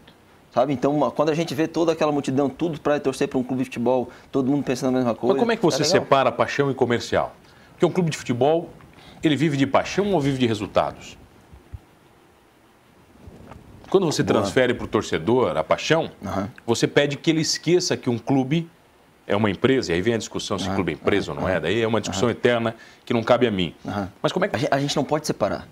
Sabe? 0.52 0.74
Então, 0.74 1.10
quando 1.16 1.30
a 1.30 1.34
gente 1.34 1.54
vê 1.54 1.66
toda 1.66 1.92
aquela 1.92 2.12
multidão, 2.12 2.50
tudo 2.50 2.78
para 2.80 3.00
torcer 3.00 3.28
para 3.28 3.38
um 3.38 3.42
clube 3.42 3.62
de 3.62 3.70
futebol, 3.70 4.10
todo 4.30 4.50
mundo 4.50 4.62
pensando 4.62 4.92
na 4.92 4.98
mesma 4.98 5.14
coisa. 5.14 5.32
Mas 5.32 5.40
como 5.40 5.52
é 5.52 5.56
que 5.56 5.62
você 5.62 5.82
é 5.82 5.86
separa 5.86 6.30
paixão 6.30 6.70
e 6.70 6.74
comercial? 6.74 7.34
Porque 7.72 7.86
um 7.86 7.90
clube 7.90 8.10
de 8.10 8.18
futebol, 8.18 8.68
ele 9.22 9.36
vive 9.36 9.56
de 9.56 9.66
paixão 9.66 10.12
ou 10.12 10.20
vive 10.20 10.36
de 10.36 10.46
resultados? 10.46 11.17
Quando 13.90 14.06
você 14.06 14.22
Boa. 14.22 14.40
transfere 14.40 14.74
para 14.74 14.84
o 14.84 14.88
torcedor 14.88 15.56
a 15.56 15.64
paixão, 15.64 16.10
uhum. 16.22 16.48
você 16.66 16.86
pede 16.86 17.16
que 17.16 17.30
ele 17.30 17.40
esqueça 17.40 17.96
que 17.96 18.10
um 18.10 18.18
clube 18.18 18.68
é 19.26 19.36
uma 19.36 19.50
empresa, 19.50 19.92
e 19.92 19.94
aí 19.94 20.00
vem 20.00 20.14
a 20.14 20.18
discussão 20.18 20.58
se 20.58 20.68
uhum. 20.68 20.74
clube 20.74 20.92
é 20.92 20.94
empresa 20.94 21.30
uhum. 21.30 21.36
ou 21.36 21.42
não 21.42 21.48
é, 21.48 21.60
daí 21.60 21.80
é 21.80 21.86
uma 21.86 22.00
discussão 22.00 22.30
eterna 22.30 22.74
que 23.04 23.12
não 23.12 23.22
cabe 23.22 23.46
a 23.46 23.50
mim. 23.50 23.74
Mas 24.22 24.32
como 24.32 24.44
é 24.44 24.48
que. 24.48 24.68
A 24.70 24.78
gente 24.78 24.96
não 24.96 25.04
pode 25.04 25.26
separar. 25.26 25.66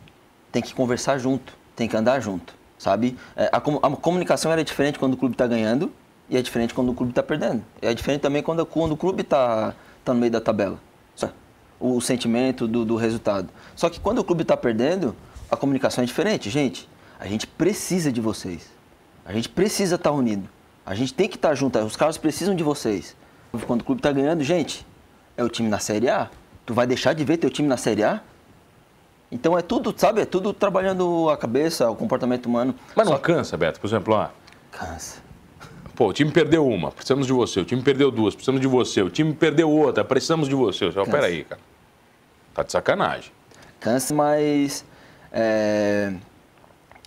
Tem 0.52 0.62
que 0.62 0.74
conversar 0.74 1.18
junto, 1.18 1.52
tem 1.74 1.88
que 1.88 1.96
andar 1.96 2.20
junto 2.20 2.54
sabe? 2.78 3.16
É, 3.36 3.48
a, 3.52 3.60
comunicação 3.60 4.52
era 4.52 4.62
diferente 4.62 4.98
quando 4.98 5.14
o 5.14 5.16
clube 5.16 5.34
está 5.34 5.46
ganhando 5.46 5.92
e 6.28 6.36
é 6.36 6.42
diferente 6.42 6.74
quando 6.74 6.90
o 6.90 6.94
clube 6.94 7.12
está 7.12 7.22
perdendo. 7.22 7.64
E 7.80 7.86
é 7.86 7.94
diferente 7.94 8.20
também 8.20 8.42
quando, 8.42 8.64
quando 8.66 8.92
o 8.92 8.96
clube 8.96 9.22
está 9.22 9.74
tá 10.04 10.12
no 10.12 10.20
meio 10.20 10.32
da 10.32 10.40
tabela. 10.40 10.78
O, 11.78 11.96
o 11.96 12.00
sentimento 12.00 12.66
do, 12.66 12.86
do 12.86 12.96
resultado. 12.96 13.50
Só 13.74 13.90
que 13.90 14.00
quando 14.00 14.18
o 14.18 14.24
clube 14.24 14.40
está 14.40 14.56
perdendo, 14.56 15.14
a 15.50 15.56
comunicação 15.56 16.02
é 16.02 16.06
diferente. 16.06 16.48
Gente, 16.48 16.88
a 17.18 17.26
gente 17.26 17.46
precisa 17.46 18.12
de 18.12 18.20
vocês. 18.20 18.70
A 19.24 19.32
gente 19.32 19.48
precisa 19.48 19.96
estar 19.96 20.10
tá 20.10 20.16
unido. 20.16 20.48
A 20.84 20.94
gente 20.94 21.12
tem 21.12 21.28
que 21.28 21.36
estar 21.36 21.50
tá 21.50 21.54
junto. 21.54 21.78
Os 21.80 21.96
caras 21.96 22.16
precisam 22.16 22.54
de 22.54 22.62
vocês. 22.62 23.16
Quando 23.66 23.80
o 23.80 23.84
clube 23.84 24.00
está 24.00 24.12
ganhando, 24.12 24.44
gente, 24.44 24.86
é 25.36 25.42
o 25.42 25.48
time 25.48 25.68
na 25.68 25.78
Série 25.78 26.08
A. 26.08 26.30
Tu 26.64 26.74
vai 26.74 26.86
deixar 26.86 27.12
de 27.12 27.24
ver 27.24 27.38
teu 27.38 27.50
time 27.50 27.68
na 27.68 27.76
Série 27.76 28.04
A? 28.04 28.20
Então 29.30 29.58
é 29.58 29.62
tudo, 29.62 29.94
sabe? 29.96 30.20
É 30.20 30.24
tudo 30.24 30.52
trabalhando 30.52 31.28
a 31.30 31.36
cabeça, 31.36 31.90
o 31.90 31.96
comportamento 31.96 32.46
humano. 32.46 32.74
Mas 32.94 33.06
não 33.06 33.14
Só... 33.14 33.18
cansa, 33.18 33.56
Beto? 33.56 33.80
Por 33.80 33.86
exemplo, 33.86 34.14
ó. 34.14 34.28
Cansa. 34.70 35.20
Pô, 35.94 36.08
o 36.08 36.12
time 36.12 36.30
perdeu 36.30 36.66
uma, 36.66 36.92
precisamos 36.92 37.26
de 37.26 37.32
você. 37.32 37.60
O 37.60 37.64
time 37.64 37.82
perdeu 37.82 38.10
duas, 38.10 38.34
precisamos 38.34 38.60
de 38.60 38.68
você. 38.68 39.02
O 39.02 39.08
time 39.08 39.32
perdeu 39.32 39.70
outra, 39.70 40.04
precisamos 40.04 40.48
de 40.48 40.54
você. 40.54 40.92
Fala, 40.92 41.06
peraí, 41.06 41.44
cara. 41.44 41.60
Tá 42.54 42.62
de 42.62 42.70
sacanagem. 42.70 43.32
Cansa, 43.80 44.14
mas. 44.14 44.84
É... 45.32 46.12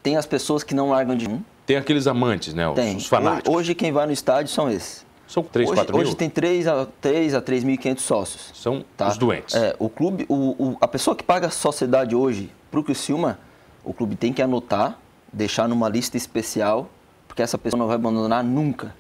Tem 0.02 0.18
as 0.18 0.26
pessoas 0.26 0.64
que 0.64 0.74
não 0.74 0.90
largam 0.90 1.16
de 1.16 1.28
um. 1.28 1.42
Tem 1.66 1.78
aqueles 1.78 2.08
amantes, 2.08 2.54
né? 2.54 2.68
Os, 2.68 2.76
Tem. 2.76 2.98
os 2.98 3.06
fanáticos. 3.06 3.54
Hoje 3.54 3.76
quem 3.76 3.92
vai 3.92 4.06
no 4.06 4.12
estádio 4.12 4.52
são 4.52 4.70
esses. 4.70 5.06
São 5.28 5.44
3, 5.44 5.70
hoje, 5.70 5.76
4 5.76 5.96
mil? 5.96 6.04
Hoje 6.04 6.16
tem 6.16 6.28
3 6.28 6.68
a, 6.68 6.88
3 7.00 7.36
a 7.36 7.42
3.500 7.42 8.00
sócios. 8.00 8.52
São 8.56 8.84
tá? 8.98 9.08
os 9.08 9.18
doentes. 9.18 9.54
É, 9.54 9.76
o 9.78 9.88
clube, 9.88 10.26
o, 10.28 10.56
o, 10.58 10.78
a 10.82 10.88
pessoa 10.88 11.16
que 11.16 11.24
paga 11.24 11.48
a 11.48 11.52
sociedade 11.52 12.16
hoje 12.16 12.52
para 12.72 12.80
o 12.80 12.84
Criciúma, 12.84 13.38
o 13.84 13.94
clube 13.94 14.16
tem 14.16 14.34
que 14.34 14.42
anotar, 14.42 14.98
deixar 15.32 15.68
numa 15.68 15.88
lista 15.88 16.18
especial, 16.18 16.90
porque 17.28 17.44
essa 17.44 17.60
pessoa 17.60 17.78
não 17.78 17.86
vai 17.86 17.96
abandonar 17.96 18.44
nunca. 18.44 18.96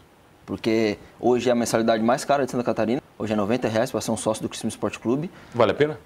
Porque 0.45 0.99
hoje 1.19 1.49
é 1.49 1.51
a 1.51 1.55
mensalidade 1.55 2.03
mais 2.03 2.23
cara 2.23 2.45
de 2.45 2.51
Santa 2.51 2.63
Catarina, 2.63 3.01
hoje 3.17 3.33
é 3.33 3.35
90 3.35 3.67
reais 3.67 3.89
para 3.89 3.99
ser 3.99 4.11
um 4.11 4.17
sócio 4.17 4.43
do 4.43 4.49
Criciúma 4.49 4.69
Esporte 4.69 4.99
Clube. 4.99 5.31
Vale 5.55 5.71
a 5.71 5.75
pena? 5.75 5.99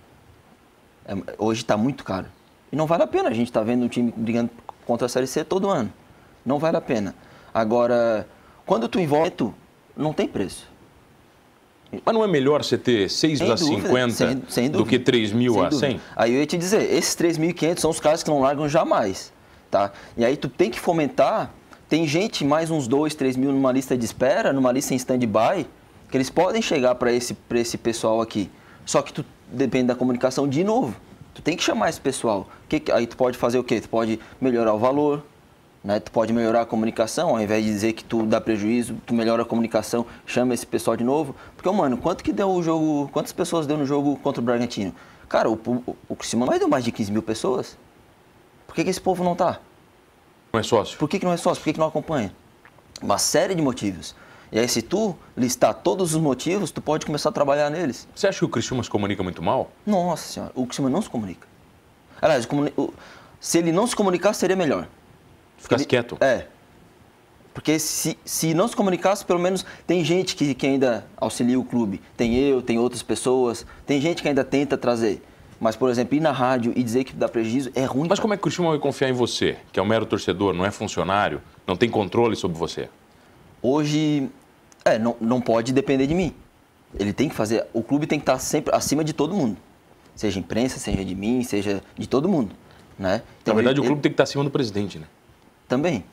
É, 1.05 1.15
hoje 1.37 1.63
está 1.63 1.75
muito 1.75 2.05
caro. 2.05 2.27
E 2.71 2.77
não 2.77 2.87
vale 2.87 3.03
a 3.03 3.07
pena, 3.07 3.27
a 3.27 3.33
gente 3.33 3.49
está 3.49 3.61
vendo 3.61 3.83
um 3.83 3.89
time 3.89 4.13
brigando 4.15 4.49
contra 4.85 5.05
a 5.05 5.09
Série 5.09 5.27
C 5.27 5.43
todo 5.43 5.69
ano. 5.69 5.91
Não 6.45 6.59
vale 6.59 6.77
a 6.77 6.81
pena. 6.81 7.15
Agora, 7.53 8.27
quando 8.65 8.87
tu 8.87 8.99
envolve 8.99 9.31
não 9.95 10.13
tem 10.13 10.27
preço. 10.27 10.67
Mas 12.03 12.15
não 12.15 12.23
é 12.23 12.27
melhor 12.27 12.63
você 12.63 12.77
ter 12.77 13.09
6 13.09 13.41
a 13.41 13.57
50 13.57 14.11
sem, 14.11 14.43
sem 14.47 14.69
do 14.69 14.85
que 14.85 14.97
3 14.97 15.31
mil 15.31 15.63
a 15.63 15.69
100? 15.69 15.99
Aí 16.15 16.33
eu 16.33 16.39
ia 16.39 16.45
te 16.45 16.57
dizer, 16.57 16.91
esses 16.91 17.15
3.500 17.15 17.79
são 17.79 17.91
os 17.91 17.99
caras 17.99 18.23
que 18.23 18.29
não 18.29 18.39
largam 18.39 18.67
jamais. 18.67 19.31
Tá? 19.69 19.91
E 20.17 20.25
aí 20.25 20.35
tu 20.35 20.49
tem 20.49 20.71
que 20.71 20.79
fomentar, 20.79 21.53
tem 21.87 22.07
gente, 22.07 22.43
mais 22.43 22.71
uns 22.71 22.87
2, 22.87 23.13
3 23.13 23.35
mil 23.35 23.51
numa 23.51 23.71
lista 23.71 23.97
de 23.97 24.05
espera, 24.05 24.51
numa 24.51 24.71
lista 24.71 24.93
em 24.93 24.97
stand-by, 24.97 25.67
que 26.09 26.17
eles 26.17 26.29
podem 26.29 26.61
chegar 26.61 26.95
para 26.95 27.11
esse, 27.11 27.37
esse 27.55 27.77
pessoal 27.77 28.21
aqui. 28.21 28.49
Só 28.85 29.01
que 29.01 29.13
tu 29.13 29.25
depende 29.51 29.87
da 29.87 29.95
comunicação 29.95 30.47
de 30.47 30.63
novo. 30.63 30.95
Tu 31.33 31.41
tem 31.41 31.57
que 31.57 31.63
chamar 31.63 31.89
esse 31.89 31.99
pessoal. 31.99 32.47
Que, 32.69 32.91
aí 32.91 33.07
tu 33.07 33.17
pode 33.17 33.37
fazer 33.37 33.57
o 33.57 33.63
quê? 33.63 33.81
Tu 33.81 33.89
pode 33.89 34.19
melhorar 34.39 34.73
o 34.73 34.79
valor, 34.79 35.23
né? 35.83 35.99
Tu 35.99 36.11
pode 36.11 36.31
melhorar 36.31 36.61
a 36.61 36.65
comunicação, 36.65 37.29
ao 37.29 37.41
invés 37.41 37.63
de 37.63 37.71
dizer 37.71 37.93
que 37.93 38.03
tu 38.03 38.25
dá 38.25 38.39
prejuízo, 38.39 38.95
tu 39.05 39.13
melhora 39.13 39.41
a 39.41 39.45
comunicação, 39.45 40.05
chama 40.25 40.53
esse 40.53 40.65
pessoal 40.65 40.95
de 40.95 41.03
novo. 41.03 41.35
Porque, 41.55 41.69
mano, 41.71 41.97
quanto 41.97 42.23
que 42.23 42.31
deu 42.31 42.49
o 42.49 42.61
jogo, 42.61 43.09
quantas 43.11 43.33
pessoas 43.33 43.67
deu 43.67 43.77
no 43.77 43.85
jogo 43.85 44.15
contra 44.17 44.41
o 44.41 44.43
Bragantino? 44.43 44.93
Cara, 45.27 45.49
o, 45.49 45.53
o, 45.53 45.95
o 46.09 46.15
Criciúma 46.15 46.45
não 46.45 46.57
deu 46.57 46.67
mais 46.67 46.83
de 46.83 46.91
15 46.91 47.11
mil 47.11 47.23
pessoas. 47.23 47.77
Por 48.67 48.75
que, 48.75 48.83
que 48.83 48.89
esse 48.89 49.01
povo 49.01 49.23
não 49.23 49.35
tá? 49.35 49.59
Não 50.51 50.59
é 50.59 50.63
sócio. 50.63 50.97
Por 50.97 51.09
que, 51.09 51.19
que 51.19 51.25
não 51.25 51.33
é 51.33 51.37
sócio? 51.37 51.61
Por 51.61 51.65
que, 51.65 51.73
que 51.73 51.79
não 51.79 51.87
acompanha? 51.87 52.33
Uma 53.01 53.17
série 53.17 53.55
de 53.55 53.61
motivos. 53.61 54.15
E 54.53 54.59
aí, 54.59 54.69
se 54.69 54.83
tu 54.83 55.15
listar 55.35 55.73
todos 55.73 56.13
os 56.13 56.21
motivos, 56.21 56.69
tu 56.69 56.79
pode 56.79 57.07
começar 57.07 57.29
a 57.29 57.31
trabalhar 57.31 57.71
neles. 57.71 58.07
Você 58.13 58.27
acha 58.27 58.37
que 58.37 58.45
o 58.45 58.47
Criciúma 58.47 58.83
se 58.83 58.89
comunica 58.89 59.23
muito 59.23 59.41
mal? 59.41 59.71
Nossa 59.83 60.31
senhora, 60.31 60.51
o 60.53 60.67
Criciúma 60.67 60.91
não 60.91 61.01
se 61.01 61.09
comunica. 61.09 61.47
Aliás, 62.21 62.47
se 63.39 63.57
ele 63.57 63.71
não 63.71 63.87
se 63.87 63.95
comunicar, 63.95 64.31
seria 64.33 64.55
melhor. 64.55 64.87
Ficasse 65.57 65.87
quieto. 65.87 66.19
É. 66.21 66.45
Porque 67.51 67.79
se, 67.79 68.15
se 68.23 68.53
não 68.53 68.67
se 68.67 68.75
comunicasse, 68.75 69.25
pelo 69.25 69.39
menos 69.39 69.65
tem 69.87 70.05
gente 70.05 70.35
que, 70.35 70.53
que 70.53 70.67
ainda 70.67 71.03
auxilia 71.17 71.59
o 71.59 71.65
clube. 71.65 71.99
Tem 72.15 72.35
eu, 72.35 72.61
tem 72.61 72.77
outras 72.77 73.01
pessoas, 73.01 73.65
tem 73.87 73.99
gente 73.99 74.21
que 74.21 74.27
ainda 74.27 74.43
tenta 74.43 74.77
trazer. 74.77 75.19
Mas, 75.59 75.75
por 75.75 75.89
exemplo, 75.89 76.15
ir 76.15 76.19
na 76.19 76.31
rádio 76.31 76.73
e 76.75 76.83
dizer 76.83 77.05
que 77.05 77.13
dá 77.13 77.27
prejuízo 77.27 77.71
é 77.73 77.85
ruim. 77.85 78.07
Mas 78.07 78.19
como 78.19 78.35
é 78.35 78.37
que 78.37 78.41
o 78.41 78.43
Criciúma 78.43 78.69
vai 78.69 78.79
confiar 78.79 79.09
em 79.09 79.13
você, 79.13 79.57
que 79.71 79.79
é 79.79 79.83
um 79.83 79.87
mero 79.87 80.05
torcedor, 80.05 80.53
não 80.53 80.63
é 80.63 80.69
funcionário, 80.69 81.41
não 81.65 81.75
tem 81.75 81.89
controle 81.89 82.35
sobre 82.35 82.55
você? 82.55 82.87
Hoje, 83.59 84.29
é, 84.85 84.99
não, 84.99 85.15
não 85.19 85.41
pode 85.41 85.73
depender 85.73 86.07
de 86.07 86.13
mim. 86.13 86.33
Ele 86.99 87.13
tem 87.13 87.29
que 87.29 87.35
fazer. 87.35 87.65
O 87.73 87.81
clube 87.81 88.05
tem 88.05 88.19
que 88.19 88.23
estar 88.23 88.37
sempre 88.39 88.75
acima 88.75 89.03
de 89.03 89.13
todo 89.13 89.33
mundo. 89.33 89.57
Seja 90.15 90.39
imprensa, 90.39 90.77
seja 90.77 91.03
de 91.03 91.15
mim, 91.15 91.43
seja 91.43 91.81
de 91.97 92.07
todo 92.07 92.29
mundo. 92.29 92.55
Né? 92.97 93.23
Então, 93.41 93.53
Na 93.53 93.55
verdade, 93.55 93.79
ele, 93.79 93.81
o 93.81 93.83
clube 93.83 93.97
ele... 93.97 94.01
tem 94.03 94.11
que 94.11 94.13
estar 94.13 94.23
acima 94.23 94.43
do 94.43 94.51
presidente, 94.51 94.99
né? 94.99 95.05
Também, 95.67 96.05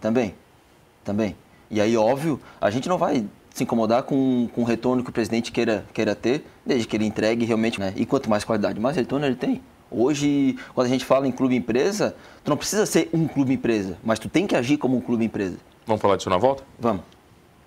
também, 0.00 0.34
também. 1.04 1.36
E 1.70 1.80
aí, 1.80 1.96
óbvio, 1.96 2.40
a 2.60 2.70
gente 2.70 2.88
não 2.88 2.96
vai 2.96 3.26
se 3.52 3.64
incomodar 3.64 4.04
com, 4.04 4.48
com 4.54 4.60
o 4.62 4.64
retorno 4.64 5.02
que 5.02 5.10
o 5.10 5.12
presidente 5.12 5.50
queira, 5.50 5.84
queira 5.92 6.14
ter, 6.14 6.44
desde 6.64 6.86
que 6.86 6.96
ele 6.96 7.04
entregue 7.04 7.44
realmente, 7.44 7.80
né? 7.80 7.92
E 7.96 8.06
quanto 8.06 8.30
mais 8.30 8.44
qualidade, 8.44 8.78
mais 8.78 8.96
retorno 8.96 9.26
ele 9.26 9.34
tem. 9.34 9.60
Hoje, 9.90 10.56
quando 10.74 10.86
a 10.86 10.90
gente 10.90 11.04
fala 11.04 11.26
em 11.26 11.32
clube 11.32 11.56
empresa, 11.56 12.14
tu 12.44 12.50
não 12.50 12.56
precisa 12.56 12.86
ser 12.86 13.08
um 13.12 13.26
clube 13.26 13.54
empresa, 13.54 13.98
mas 14.04 14.18
tu 14.18 14.28
tem 14.28 14.46
que 14.46 14.54
agir 14.54 14.76
como 14.76 14.96
um 14.96 15.00
clube 15.00 15.24
empresa. 15.24 15.56
Vamos 15.86 16.00
falar 16.00 16.16
disso 16.16 16.30
na 16.30 16.38
volta? 16.38 16.62
Vamos. 16.78 17.02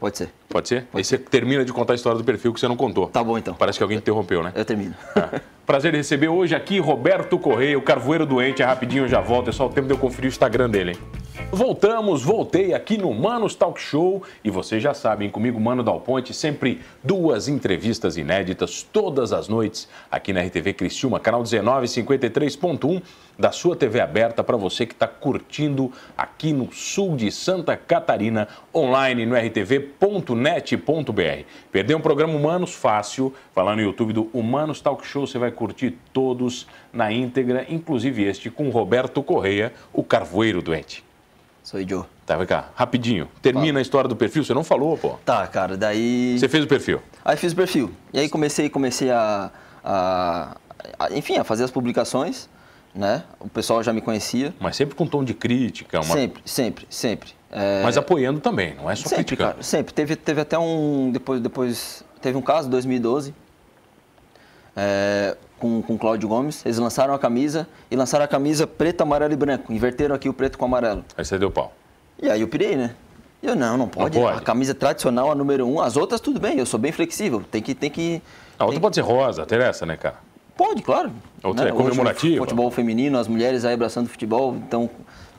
Pode 0.02 0.18
ser. 0.18 0.30
Pode 0.50 0.68
ser? 0.68 0.82
Pode 0.86 0.98
Aí 1.00 1.04
ser. 1.04 1.20
você 1.20 1.24
termina 1.24 1.64
de 1.64 1.72
contar 1.72 1.94
a 1.94 1.96
história 1.96 2.18
do 2.18 2.24
perfil 2.24 2.52
que 2.52 2.60
você 2.60 2.68
não 2.68 2.76
contou. 2.76 3.06
Tá 3.06 3.24
bom, 3.24 3.38
então. 3.38 3.54
Parece 3.54 3.78
que 3.78 3.84
alguém 3.84 4.00
interrompeu, 4.00 4.42
né? 4.42 4.52
Eu 4.56 4.66
termino. 4.66 4.96
Ah. 5.16 5.40
Prazer 5.64 5.94
em 5.94 5.98
receber 5.98 6.28
hoje 6.28 6.56
aqui 6.56 6.80
Roberto 6.80 7.38
Correia, 7.38 7.78
o 7.78 7.84
Carvoeiro 7.84 8.26
Doente. 8.26 8.64
É 8.64 8.66
rapidinho, 8.66 9.08
já 9.08 9.22
volto. 9.22 9.52
É 9.52 9.54
só 9.54 9.68
o 9.68 9.70
tempo 9.70 9.86
de 9.86 9.94
eu 9.94 10.00
conferir 10.00 10.26
o 10.26 10.34
Instagram 10.34 10.72
dele, 10.72 10.94
hein? 10.94 10.98
Voltamos, 11.52 12.24
voltei 12.24 12.74
aqui 12.74 12.98
no 12.98 13.14
Manos 13.14 13.56
Talk 13.56 13.80
Show 13.80 14.24
e 14.44 14.50
vocês 14.50 14.84
já 14.84 14.94
sabem, 14.94 15.30
comigo, 15.30 15.60
Mano 15.60 15.82
Dal 15.82 16.02
Ponte, 16.02 16.34
sempre 16.34 16.82
duas 17.02 17.48
entrevistas 17.48 18.18
inéditas 18.18 18.84
todas 18.84 19.32
as 19.32 19.48
noites 19.48 19.88
aqui 20.10 20.34
na 20.34 20.42
RTV 20.42 20.74
Criciúma, 20.74 21.20
canal 21.20 21.44
1953.1 21.44 23.02
da 23.40 23.52
sua 23.52 23.76
TV 23.76 24.02
aberta 24.02 24.44
para 24.44 24.58
você 24.58 24.86
que 24.86 24.94
está 24.94 25.08
curtindo 25.08 25.92
aqui 26.18 26.52
no 26.52 26.72
sul 26.74 27.16
de 27.16 27.32
Santa 27.32 27.78
Catarina, 27.78 28.48
online 28.74 29.26
no 29.26 29.36
rtv.net.br. 29.36 31.46
Perdeu 31.72 31.98
um 31.98 32.02
programa 32.02 32.34
Humanos? 32.34 32.74
Fácil. 32.74 33.34
Vai 33.56 33.64
lá 33.64 33.76
no 33.76 33.82
YouTube 33.82 34.14
do 34.14 34.30
Humanos 34.34 34.82
Talk 34.82 35.06
Show, 35.06 35.26
você 35.26 35.38
vai 35.38 35.52
curtir 35.52 35.98
todos 36.12 36.68
na 36.92 37.12
íntegra, 37.12 37.66
inclusive 37.70 38.24
este 38.24 38.50
com 38.50 38.70
Roberto 38.70 39.24
Correia, 39.24 39.72
o 39.94 40.04
Carvoeiro 40.04 40.62
Doente. 40.62 41.11
Sou 41.64 41.80
Joe. 41.88 42.04
Tá, 42.26 42.38
vem 42.38 42.48
cá, 42.48 42.70
rapidinho. 42.76 43.28
Termina 43.42 43.80
a 43.80 43.82
história 43.82 44.08
do 44.08 44.16
perfil, 44.16 44.44
você 44.44 44.54
não 44.54 44.64
falou, 44.64 44.98
pô. 44.98 45.18
Tá, 45.24 45.46
cara, 45.48 45.78
daí. 45.78 46.38
Você 46.38 46.50
fez 46.50 46.64
o 46.64 46.68
perfil? 46.68 47.02
Aí 47.24 47.38
fiz 47.38 47.54
o 47.54 47.56
perfil. 47.56 47.92
E 48.14 48.20
aí 48.20 48.30
comecei, 48.30 48.70
comecei 48.70 49.12
a, 49.12 49.52
a, 49.84 50.58
a 50.98 51.14
enfim, 51.14 51.38
a 51.38 51.44
fazer 51.44 51.64
as 51.64 51.72
publicações, 51.72 52.50
né? 52.96 53.24
O 53.40 53.48
pessoal 53.48 53.84
já 53.84 53.94
me 53.94 54.02
conhecia. 54.02 54.54
Mas 54.60 54.76
sempre 54.76 54.96
com 54.96 55.06
tom 55.06 55.24
de 55.24 55.34
crítica, 55.34 56.00
uma... 56.02 56.16
Sempre, 56.16 56.42
sempre, 56.46 56.88
sempre. 56.90 57.30
É... 57.52 57.84
Mas 57.84 57.98
apoiando 57.98 58.40
também, 58.40 58.76
não 58.76 58.90
é 58.90 58.96
só 58.96 59.04
sempre, 59.10 59.26
criticando. 59.26 59.52
Cara, 59.52 59.64
sempre. 59.64 59.94
Teve, 59.94 60.16
teve 60.16 60.42
até 60.42 60.58
um. 60.58 61.12
Depois, 61.12 61.42
depois. 61.42 62.04
Teve 62.22 62.38
um 62.38 62.42
caso, 62.42 62.70
2012. 62.70 63.36
É, 64.76 65.36
com, 65.62 65.82
com 65.82 65.98
Cláudio 65.98 66.28
Gomes. 66.28 66.66
Eles 66.66 66.80
lançaram 66.80 67.14
a 67.14 67.20
camisa 67.20 67.68
e 67.90 67.96
lançaram 67.96 68.26
a 68.26 68.28
camisa 68.28 68.66
preto, 68.66 69.02
amarelo 69.02 69.32
e 69.32 69.36
branco. 69.36 69.72
Inverteram 69.72 70.16
aqui 70.16 70.28
o 70.28 70.34
preto 70.34 70.58
com 70.58 70.66
o 70.66 70.68
amarelo. 70.68 71.06
Aí 71.16 71.24
você 71.24 71.38
deu 71.38 71.52
pau. 71.52 71.72
E 72.22 72.30
aí 72.30 72.42
eu 72.42 72.48
pirei, 72.48 72.76
né? 72.76 72.96
Eu, 73.42 73.56
não, 73.56 73.78
não 73.78 73.88
pode. 73.88 74.18
não 74.18 74.26
pode. 74.26 74.38
A 74.40 74.42
camisa 74.42 74.74
tradicional, 74.74 75.32
a 75.32 75.36
número 75.36 75.66
um. 75.68 75.80
As 75.80 75.96
outras, 75.96 76.20
tudo 76.20 76.40
bem, 76.40 76.58
eu 76.58 76.66
sou 76.66 76.80
bem 76.80 76.92
flexível. 76.92 77.44
Tem 77.50 77.62
que. 77.62 77.74
Tem 77.74 77.90
que 77.90 78.22
a 78.60 78.66
outra 78.66 78.76
tem... 78.76 78.82
pode 78.82 78.96
ser 78.96 79.02
rosa, 79.02 79.44
interessa, 79.44 79.86
né, 79.86 79.96
cara? 79.96 80.16
Pode, 80.58 80.82
claro. 80.82 81.12
Outra 81.44 81.66
né? 81.66 81.72
é 81.72 81.74
comemorativa. 81.74 82.38
Futebol 82.44 82.70
feminino, 82.70 83.18
as 83.18 83.28
mulheres 83.28 83.66
aí 83.66 83.74
abraçando 83.74 84.06
o 84.06 84.10
futebol, 84.10 84.56
então, 84.56 84.90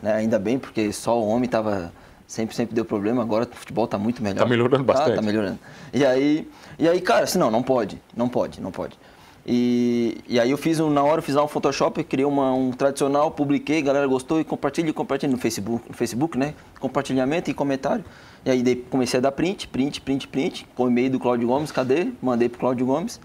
né, 0.03 0.15
ainda 0.15 0.39
bem, 0.39 0.59
porque 0.59 0.93
só 0.93 1.19
o 1.19 1.29
homem 1.29 1.49
tava. 1.49 1.93
Sempre, 2.27 2.57
sempre 2.57 2.75
deu 2.75 2.85
problema, 2.85 3.21
agora 3.21 3.45
o 3.45 3.55
futebol 3.55 3.85
está 3.85 3.99
muito 3.99 4.23
melhor. 4.23 4.37
Está 4.37 4.47
melhorando 4.47 4.83
bastante. 4.83 5.11
Tá, 5.11 5.17
tá 5.17 5.23
melhorando. 5.23 5.59
E 5.93 6.05
aí, 6.05 6.49
e 6.79 6.89
aí, 6.89 6.99
cara, 7.01 7.25
assim, 7.25 7.39
não, 7.39 7.51
não 7.51 7.63
pode, 7.63 8.01
não 8.17 8.27
pode, 8.27 8.59
não 8.59 8.73
pode. 8.73 8.99
E, 9.45 10.19
e 10.29 10.39
aí 10.39 10.51
eu 10.51 10.57
fiz 10.57 10.79
um, 10.79 10.89
na 10.89 11.03
hora 11.03 11.19
eu 11.19 11.23
fiz 11.23 11.35
lá 11.35 11.43
um 11.43 11.49
Photoshop, 11.49 12.03
criei 12.05 12.25
uma, 12.25 12.53
um 12.53 12.71
tradicional, 12.71 13.31
publiquei, 13.31 13.79
a 13.79 13.83
galera 13.83 14.07
gostou 14.07 14.41
e 14.41 14.45
compartilha, 14.45 14.93
compartilha 14.93 15.33
no 15.33 15.39
Facebook, 15.39 15.89
no 15.89 15.95
Facebook, 15.95 16.39
né? 16.39 16.55
Compartilhamento 16.79 17.51
e 17.51 17.55
comentário. 17.55 18.05
E 18.45 18.51
aí 18.51 18.77
comecei 18.89 19.19
a 19.19 19.21
dar 19.21 19.33
print, 19.33 19.67
print, 19.69 20.01
print, 20.01 20.29
print, 20.29 20.67
com 20.77 20.85
o 20.85 20.89
e-mail 20.89 21.11
do 21.11 21.19
Cláudio 21.19 21.49
Gomes, 21.49 21.73
cadê? 21.73 22.09
Mandei 22.23 22.49
pro 22.49 22.61
Cláudio 22.61 22.87
Gomes. 22.87 23.21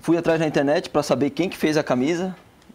Fui 0.00 0.16
atrás 0.16 0.40
na 0.40 0.46
internet 0.46 0.88
para 0.90 1.02
saber 1.02 1.30
quem 1.30 1.48
que 1.48 1.56
fez 1.56 1.76
a 1.76 1.82
camisa. 1.82 2.34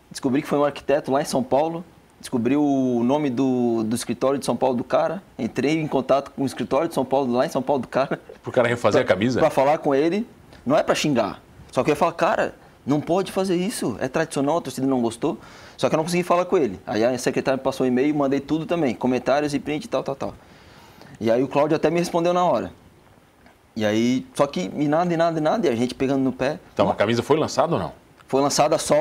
Descobri 0.09 0.41
que 0.41 0.47
foi 0.47 0.57
um 0.57 0.65
arquiteto 0.65 1.11
lá 1.11 1.21
em 1.21 1.25
São 1.25 1.43
Paulo. 1.43 1.83
Descobri 2.19 2.55
o 2.55 3.01
nome 3.03 3.29
do, 3.29 3.83
do 3.83 3.95
escritório 3.95 4.37
de 4.37 4.45
São 4.45 4.55
Paulo 4.55 4.75
do 4.75 4.83
cara. 4.83 5.23
Entrei 5.37 5.79
em 5.79 5.87
contato 5.87 6.31
com 6.31 6.43
o 6.43 6.45
escritório 6.45 6.87
de 6.87 6.93
São 6.93 7.05
Paulo, 7.05 7.31
lá 7.33 7.45
em 7.45 7.49
São 7.49 7.61
Paulo 7.61 7.83
do 7.83 7.87
cara. 7.87 8.19
Pro 8.43 8.51
cara 8.51 8.67
refazer 8.67 9.05
pra, 9.05 9.13
a 9.13 9.17
camisa? 9.17 9.39
Para 9.39 9.49
falar 9.49 9.77
com 9.77 9.93
ele. 9.93 10.27
Não 10.65 10.75
é 10.75 10.83
para 10.83 10.95
xingar 10.95 11.41
só 11.71 11.83
que 11.83 11.89
eu 11.89 11.93
ia 11.93 11.95
falar, 11.95 12.13
cara, 12.13 12.55
não 12.85 12.99
pode 12.99 13.31
fazer 13.31 13.55
isso, 13.55 13.95
é 13.99 14.07
tradicional, 14.07 14.57
a 14.57 14.61
torcida 14.61 14.87
não 14.87 15.01
gostou. 15.01 15.37
Só 15.77 15.87
que 15.87 15.95
eu 15.95 15.97
não 15.97 16.03
consegui 16.03 16.23
falar 16.23 16.45
com 16.45 16.57
ele. 16.57 16.79
Aí 16.85 17.05
a 17.05 17.17
secretária 17.17 17.57
me 17.57 17.63
passou 17.63 17.85
um 17.85 17.87
e-mail, 17.87 18.13
mandei 18.13 18.39
tudo 18.39 18.65
também, 18.65 18.93
comentários 18.93 19.53
e 19.53 19.59
print 19.59 19.85
e 19.85 19.87
tal, 19.87 20.03
tal, 20.03 20.15
tal. 20.15 20.33
E 21.21 21.31
aí 21.31 21.41
o 21.41 21.47
Cláudio 21.47 21.75
até 21.75 21.89
me 21.89 21.99
respondeu 21.99 22.33
na 22.33 22.43
hora. 22.43 22.71
E 23.75 23.85
aí, 23.85 24.25
só 24.33 24.45
que 24.45 24.71
e 24.75 24.87
nada, 24.87 25.13
e 25.13 25.15
nada, 25.15 25.37
e 25.37 25.41
nada, 25.41 25.67
e 25.67 25.69
a 25.69 25.75
gente 25.75 25.95
pegando 25.95 26.21
no 26.21 26.33
pé. 26.33 26.59
Então 26.73 26.89
a 26.89 26.95
camisa 26.95 27.23
foi 27.23 27.37
lançada 27.37 27.75
ou 27.75 27.79
não? 27.79 27.93
Foi 28.27 28.41
lançada 28.41 28.77
só, 28.77 28.95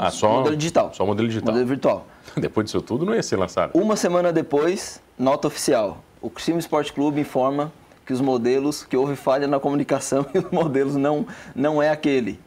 ah, 0.00 0.10
só 0.10 0.38
modelo 0.38 0.56
digital. 0.56 0.90
Só 0.92 1.06
modelo 1.06 1.28
digital. 1.28 1.52
Modelo 1.52 1.68
virtual. 1.68 2.06
Depois 2.36 2.66
disso 2.66 2.80
tudo 2.80 3.04
não 3.06 3.14
ia 3.14 3.22
ser 3.22 3.36
lançado. 3.36 3.70
Uma 3.74 3.94
semana 3.94 4.32
depois, 4.32 5.00
nota 5.18 5.46
oficial. 5.46 5.98
O 6.20 6.28
Criciúma 6.28 6.58
Esporte 6.58 6.92
Clube 6.92 7.20
informa 7.20 7.72
que 8.04 8.12
os 8.12 8.20
modelos, 8.20 8.84
que 8.84 8.96
houve 8.96 9.16
falha 9.16 9.46
na 9.46 9.58
comunicação 9.58 10.26
e 10.34 10.38
os 10.38 10.50
modelos 10.50 10.96
não, 10.96 11.26
não 11.54 11.82
é 11.82 11.90
aquele. 11.90 12.38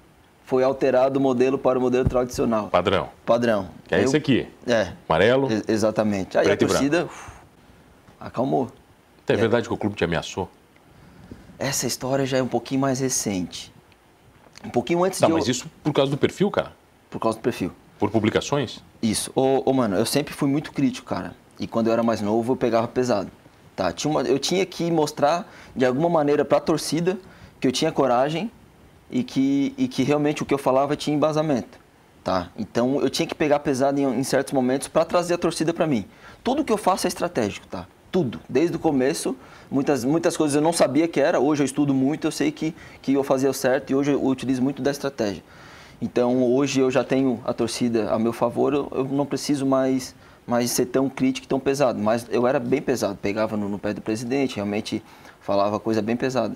Foi 0.46 0.64
alterado 0.64 1.20
o 1.20 1.22
modelo 1.22 1.58
para 1.58 1.78
o 1.78 1.82
modelo 1.82 2.08
tradicional. 2.08 2.70
Padrão. 2.70 3.10
Padrão. 3.26 3.70
Que 3.86 3.96
é 3.96 4.04
esse 4.04 4.16
aqui. 4.16 4.48
É. 4.66 4.94
Amarelo. 5.08 5.52
Ex 5.52 5.64
exatamente. 5.68 6.38
Aí 6.38 6.50
a 6.50 6.56
torcida 6.56 7.06
uf, 7.06 7.32
acalmou. 8.20 8.72
É 9.28 9.36
verdade 9.36 9.68
que 9.68 9.74
o 9.74 9.78
clube 9.78 9.96
te 9.96 10.06
ameaçou? 10.06 10.50
Essa 11.60 11.86
história 11.86 12.26
já 12.26 12.38
é 12.38 12.44
um 12.44 12.48
pouquinho 12.48 12.80
mais 12.80 13.02
recente. 13.02 13.74
Um 14.64 14.70
pouquinho 14.70 15.04
antes 15.04 15.20
tá, 15.20 15.28
de. 15.28 15.34
mas 15.34 15.48
eu... 15.48 15.52
isso 15.52 15.70
por 15.84 15.92
causa 15.92 16.10
do 16.10 16.18
perfil, 16.18 16.50
cara? 16.50 16.72
Por 17.10 17.20
causa 17.20 17.38
do 17.38 17.42
perfil. 17.42 17.72
Por 18.00 18.10
publicações? 18.10 18.82
Isso. 19.02 19.32
Ô, 19.36 19.64
ô, 19.66 19.74
mano, 19.74 19.98
eu 19.98 20.06
sempre 20.06 20.34
fui 20.34 20.48
muito 20.48 20.72
crítico, 20.72 21.08
cara. 21.08 21.36
E 21.60 21.68
quando 21.68 21.88
eu 21.88 21.94
era 21.94 22.04
mais 22.04 22.22
novo, 22.22 22.54
eu 22.54 22.58
pegava 22.58 22.88
pesado. 22.88 23.32
Tá? 23.77 23.93
Tinha 23.93 24.10
uma, 24.10 24.24
eu 24.24 24.39
tinha 24.39 24.65
que 24.65 24.89
mostrar 24.89 25.48
de 25.75 25.86
alguma 25.86 26.10
maneira 26.10 26.43
para 26.43 26.57
a 26.57 26.60
torcida 26.60 27.15
que 27.60 27.67
eu 27.67 27.72
tinha 27.72 27.91
coragem 27.91 28.51
e 29.12 29.22
que, 29.24 29.72
e 29.77 29.88
que 29.88 30.01
realmente 30.01 30.41
o 30.41 30.48
que 30.48 30.53
eu 30.53 30.57
falava 30.57 30.96
tinha 30.96 31.15
embasamento. 31.15 31.77
Tá? 32.24 32.50
Então 32.57 33.00
eu 33.00 33.07
tinha 33.07 33.27
que 33.27 33.36
pegar 33.36 33.60
pesado 33.60 34.00
em, 34.00 34.03
em 34.03 34.24
certos 34.24 34.51
momentos 34.51 34.88
para 34.88 35.05
trazer 35.05 35.36
a 35.36 35.38
torcida 35.38 35.75
para 35.75 35.86
mim. 35.86 36.05
Tudo 36.43 36.65
que 36.65 36.74
eu 36.74 36.77
faço 36.77 37.05
é 37.05 37.07
estratégico, 37.07 37.67
tá? 37.67 37.86
Tudo. 38.12 38.39
Desde 38.50 38.75
o 38.75 38.79
começo, 38.79 39.36
muitas, 39.69 40.03
muitas 40.03 40.36
coisas 40.36 40.55
eu 40.55 40.62
não 40.62 40.74
sabia 40.74 41.07
que 41.07 41.19
era, 41.19 41.39
hoje 41.39 41.62
eu 41.62 41.65
estudo 41.65 41.93
muito, 41.93 42.25
eu 42.25 42.31
sei 42.31 42.51
que, 42.51 42.74
que 43.00 43.13
eu 43.13 43.24
fazia 43.24 43.48
o 43.48 43.53
certo 43.53 43.91
e 43.91 43.96
hoje 43.96 44.12
eu 44.12 44.25
utilizo 44.25 44.60
muito 44.60 44.81
da 44.81 44.89
estratégia. 44.89 45.43
Então 46.01 46.43
hoje 46.51 46.79
eu 46.79 46.89
já 46.89 47.03
tenho 47.03 47.39
a 47.46 47.53
torcida 47.53 48.10
a 48.10 48.17
meu 48.17 48.34
favor, 48.34 48.74
eu, 48.74 48.91
eu 48.91 49.05
não 49.05 49.25
preciso 49.25 49.67
mais 49.67 50.15
mas 50.48 50.72
ser 50.72 50.86
tão 50.86 51.10
crítico 51.10 51.46
e 51.46 51.48
tão 51.48 51.60
pesado. 51.60 52.00
Mas 52.00 52.25
eu 52.30 52.48
era 52.48 52.58
bem 52.58 52.82
pesado, 52.82 53.18
pegava 53.22 53.58
no, 53.58 53.68
no 53.68 53.77
pé 53.77 53.94
do 53.94 54.01
presidente, 54.01 54.56
realmente 54.56 55.04
falava 55.42 55.77
coisa 55.80 56.01
bem 56.01 56.16
pesada. 56.16 56.56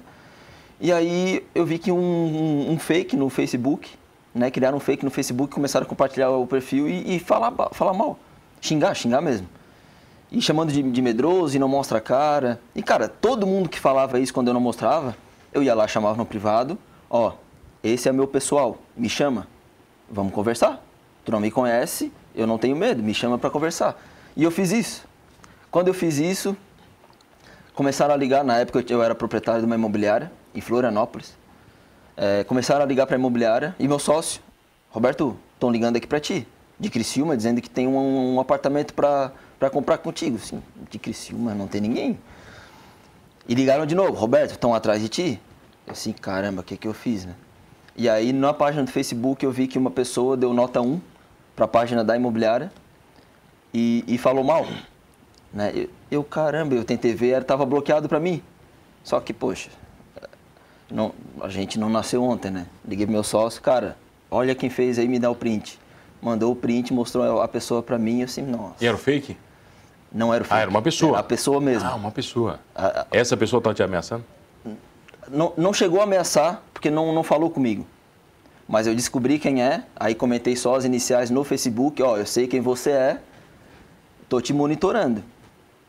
E 0.79 0.91
aí 0.91 1.45
eu 1.53 1.65
vi 1.65 1.77
que 1.77 1.91
um, 1.91 1.99
um, 1.99 2.71
um, 2.71 2.79
fake 2.79 3.15
no 3.17 3.29
Facebook, 3.29 3.91
né, 4.33 4.49
criaram 4.49 4.77
um 4.77 4.79
fake 4.79 5.03
no 5.03 5.11
Facebook, 5.11 5.53
começaram 5.53 5.85
a 5.85 5.89
compartilhar 5.89 6.31
o 6.31 6.47
perfil 6.47 6.89
e, 6.89 7.17
e 7.17 7.19
falar, 7.19 7.53
falar 7.73 7.93
mal, 7.93 8.17
xingar, 8.61 8.95
xingar 8.95 9.21
mesmo. 9.21 9.47
E 10.31 10.41
chamando 10.41 10.71
de, 10.71 10.81
de 10.81 11.01
medroso 11.01 11.55
e 11.55 11.59
não 11.59 11.67
mostra 11.67 11.97
a 11.97 12.01
cara. 12.01 12.59
E 12.73 12.81
cara, 12.81 13.09
todo 13.09 13.45
mundo 13.45 13.67
que 13.67 13.79
falava 13.79 14.17
isso 14.19 14.33
quando 14.33 14.47
eu 14.47 14.53
não 14.53 14.61
mostrava, 14.61 15.15
eu 15.53 15.61
ia 15.61 15.75
lá, 15.75 15.85
chamava 15.87 16.17
no 16.17 16.25
privado, 16.25 16.77
ó, 17.09 17.33
esse 17.83 18.07
é 18.07 18.11
meu 18.13 18.25
pessoal, 18.25 18.77
me 18.95 19.09
chama, 19.09 19.47
vamos 20.09 20.33
conversar. 20.33 20.81
Tu 21.25 21.31
não 21.31 21.39
me 21.39 21.51
conhece, 21.51 22.11
eu 22.35 22.47
não 22.47 22.57
tenho 22.57 22.75
medo, 22.75 23.01
me 23.01 23.13
chama 23.13 23.37
para 23.37 23.49
conversar. 23.49 24.01
E 24.35 24.43
eu 24.43 24.51
fiz 24.51 24.71
isso. 24.71 25.05
Quando 25.69 25.87
eu 25.87 25.93
fiz 25.93 26.17
isso, 26.17 26.55
começaram 27.73 28.13
a 28.13 28.17
ligar, 28.17 28.43
na 28.43 28.57
época 28.57 28.83
eu 28.89 29.01
era 29.01 29.15
proprietário 29.15 29.61
de 29.61 29.65
uma 29.65 29.75
imobiliária 29.75 30.31
em 30.53 30.61
Florianópolis. 30.61 31.35
É, 32.15 32.43
começaram 32.43 32.83
a 32.83 32.85
ligar 32.85 33.07
para 33.07 33.15
a 33.15 33.19
imobiliária 33.19 33.75
e 33.79 33.87
meu 33.87 33.99
sócio, 33.99 34.41
Roberto, 34.89 35.37
estão 35.53 35.71
ligando 35.71 35.95
aqui 35.95 36.05
para 36.05 36.19
ti, 36.19 36.47
de 36.79 36.89
Criciúma, 36.89 37.37
dizendo 37.37 37.61
que 37.61 37.69
tem 37.69 37.87
um, 37.87 38.35
um 38.35 38.39
apartamento 38.39 38.93
para 38.93 39.31
comprar 39.71 39.97
contigo. 39.97 40.37
Sim, 40.37 40.61
de 40.89 40.99
Criciúma, 40.99 41.53
não 41.53 41.67
tem 41.67 41.79
ninguém. 41.79 42.19
E 43.47 43.55
ligaram 43.55 43.85
de 43.85 43.95
novo, 43.95 44.13
Roberto, 44.13 44.51
estão 44.51 44.73
atrás 44.73 45.01
de 45.01 45.09
ti? 45.09 45.41
Eu 45.87 45.93
assim, 45.93 46.11
caramba, 46.11 46.61
o 46.61 46.63
que, 46.63 46.77
que 46.77 46.87
eu 46.87 46.93
fiz, 46.93 47.25
né? 47.25 47.33
E 47.95 48.07
aí 48.07 48.31
na 48.31 48.53
página 48.53 48.83
do 48.83 48.91
Facebook 48.91 49.43
eu 49.43 49.51
vi 49.51 49.67
que 49.67 49.77
uma 49.77 49.91
pessoa 49.91 50.37
deu 50.37 50.53
nota 50.53 50.81
1 50.81 50.99
para 51.61 51.65
a 51.65 51.67
página 51.67 52.03
da 52.03 52.15
imobiliária 52.15 52.71
e, 53.71 54.03
e 54.07 54.17
falou 54.17 54.43
mal. 54.43 54.65
Né? 55.53 55.71
Eu, 55.75 55.89
eu, 56.09 56.23
caramba, 56.23 56.73
eu 56.73 56.83
tentei 56.83 57.13
ver, 57.13 57.39
estava 57.39 57.63
bloqueado 57.67 58.09
para 58.09 58.19
mim. 58.19 58.41
Só 59.03 59.19
que, 59.19 59.31
poxa, 59.31 59.69
não, 60.89 61.13
a 61.39 61.49
gente 61.49 61.77
não 61.77 61.87
nasceu 61.87 62.23
ontem, 62.23 62.49
né? 62.49 62.65
Liguei 62.83 63.05
pro 63.05 63.13
meu 63.13 63.23
sócio, 63.23 63.61
cara, 63.61 63.95
olha 64.31 64.55
quem 64.55 64.71
fez 64.71 64.97
aí, 64.97 65.07
me 65.07 65.19
dá 65.19 65.29
o 65.29 65.35
print. 65.35 65.79
Mandou 66.19 66.51
o 66.51 66.55
print, 66.55 66.91
mostrou 66.93 67.41
a 67.41 67.47
pessoa 67.47 67.83
para 67.83 67.97
mim, 67.99 68.23
assim, 68.23 68.41
nossa. 68.41 68.83
E 68.83 68.87
era 68.87 68.95
o 68.95 68.99
fake? 68.99 69.37
Não 70.11 70.33
era 70.33 70.43
o 70.43 70.45
fake. 70.45 70.57
Ah, 70.57 70.61
era 70.61 70.69
uma 70.69 70.81
pessoa? 70.81 71.11
Era 71.11 71.19
a 71.19 71.23
pessoa 71.23 71.61
mesmo. 71.61 71.87
Ah, 71.87 71.93
uma 71.93 72.11
pessoa. 72.11 72.59
A, 72.73 73.01
a, 73.01 73.07
Essa 73.11 73.37
pessoa 73.37 73.59
estava 73.59 73.75
te 73.75 73.83
ameaçando? 73.83 74.23
Não, 75.29 75.53
não 75.55 75.71
chegou 75.71 75.99
a 75.99 76.05
ameaçar, 76.05 76.63
porque 76.73 76.89
não, 76.89 77.13
não 77.13 77.21
falou 77.21 77.51
comigo. 77.51 77.85
Mas 78.71 78.87
eu 78.87 78.95
descobri 78.95 79.37
quem 79.37 79.61
é, 79.61 79.83
aí 79.97 80.15
comentei 80.15 80.55
só 80.55 80.75
as 80.75 80.85
iniciais 80.85 81.29
no 81.29 81.43
Facebook, 81.43 82.01
ó, 82.01 82.15
eu 82.15 82.25
sei 82.25 82.47
quem 82.47 82.61
você 82.61 82.91
é, 82.91 83.17
tô 84.29 84.39
te 84.39 84.53
monitorando. 84.53 85.21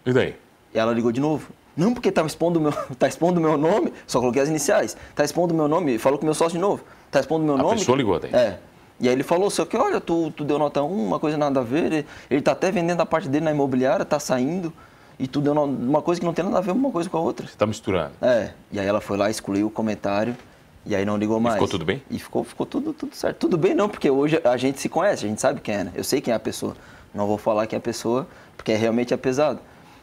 E 0.04 0.12
daí? 0.12 0.34
E 0.74 0.78
ela 0.80 0.92
ligou 0.92 1.12
de 1.12 1.20
novo. 1.20 1.52
Não, 1.76 1.94
porque 1.94 2.10
tá 2.10 2.26
expondo 2.26 2.60
meu, 2.60 2.72
tá 2.98 3.06
expondo 3.06 3.40
meu 3.40 3.56
nome, 3.56 3.92
só 4.04 4.18
coloquei 4.18 4.42
as 4.42 4.48
iniciais. 4.48 4.96
Tá 5.14 5.24
expondo 5.24 5.54
meu 5.54 5.68
nome, 5.68 5.96
falou 5.96 6.18
com 6.18 6.24
meu 6.24 6.34
sócio 6.34 6.54
de 6.54 6.58
novo. 6.58 6.82
Tá 7.08 7.20
expondo 7.20 7.44
meu 7.44 7.54
a 7.54 7.58
nome. 7.58 7.74
A 7.74 7.76
pessoa 7.76 7.96
ligou 7.96 8.18
daí. 8.18 8.34
É. 8.34 8.58
E 8.98 9.08
aí 9.08 9.14
ele 9.14 9.22
falou, 9.22 9.48
só 9.48 9.64
que 9.64 9.76
olha, 9.76 10.00
tu, 10.00 10.32
tu 10.32 10.42
deu 10.42 10.58
nota 10.58 10.82
1, 10.82 11.06
uma 11.06 11.20
coisa 11.20 11.38
nada 11.38 11.60
a 11.60 11.62
ver, 11.62 11.84
ele, 11.84 12.06
ele 12.28 12.42
tá 12.42 12.50
até 12.50 12.72
vendendo 12.72 13.00
a 13.00 13.06
parte 13.06 13.28
dele 13.28 13.44
na 13.44 13.52
imobiliária, 13.52 14.04
tá 14.04 14.18
saindo, 14.18 14.72
e 15.20 15.28
tu 15.28 15.40
deu 15.40 15.52
uma 15.52 16.02
coisa 16.02 16.20
que 16.20 16.26
não 16.26 16.34
tem 16.34 16.44
nada 16.44 16.58
a 16.58 16.60
ver 16.60 16.72
uma 16.72 16.90
coisa 16.90 17.08
com 17.08 17.16
a 17.16 17.20
outra. 17.20 17.46
Você 17.46 17.56
tá 17.56 17.64
misturando. 17.64 18.10
É. 18.20 18.50
E 18.72 18.80
aí 18.80 18.86
ela 18.86 19.00
foi 19.00 19.16
lá, 19.16 19.30
excluiu 19.30 19.68
o 19.68 19.70
comentário, 19.70 20.36
e 20.84 20.94
aí 20.94 21.04
não 21.04 21.16
ligou 21.16 21.38
mais. 21.38 21.54
E 21.54 21.58
ficou 21.58 21.68
tudo 21.68 21.84
bem? 21.84 22.02
E 22.10 22.18
ficou, 22.18 22.44
ficou 22.44 22.66
tudo, 22.66 22.92
tudo 22.92 23.14
certo. 23.14 23.38
Tudo 23.38 23.56
bem 23.56 23.74
não, 23.74 23.88
porque 23.88 24.10
hoje 24.10 24.40
a 24.44 24.56
gente 24.56 24.80
se 24.80 24.88
conhece, 24.88 25.24
a 25.24 25.28
gente 25.28 25.40
sabe 25.40 25.60
quem 25.60 25.74
é, 25.74 25.84
né? 25.84 25.92
Eu 25.94 26.04
sei 26.04 26.20
quem 26.20 26.32
é 26.32 26.36
a 26.36 26.40
pessoa. 26.40 26.76
Não 27.14 27.26
vou 27.26 27.38
falar 27.38 27.66
quem 27.66 27.76
é 27.76 27.78
a 27.78 27.82
pessoa, 27.82 28.26
porque 28.56 28.74
realmente 28.74 29.12
é 29.14 29.16
pesado. 29.16 29.60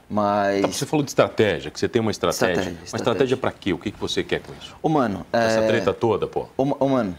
Mas. 0.09 0.61
Tá, 0.61 0.67
você 0.67 0.85
falou 0.85 1.03
de 1.03 1.11
estratégia, 1.11 1.69
que 1.69 1.79
você 1.79 1.87
tem 1.87 2.01
uma 2.01 2.11
estratégia. 2.11 2.51
estratégia 2.51 2.79
uma 2.91 2.97
estratégia 2.97 3.37
para 3.37 3.51
quê? 3.51 3.73
O 3.73 3.77
que, 3.77 3.91
que 3.91 3.99
você 3.99 4.23
quer 4.23 4.41
com 4.41 4.51
isso? 4.53 4.75
Ô, 4.81 4.89
mano. 4.89 5.25
Essa 5.31 5.59
é... 5.59 5.67
treta 5.67 5.93
toda, 5.93 6.25
pô. 6.25 6.47
Ô, 6.57 6.63
ô, 6.79 6.89
mano, 6.89 7.15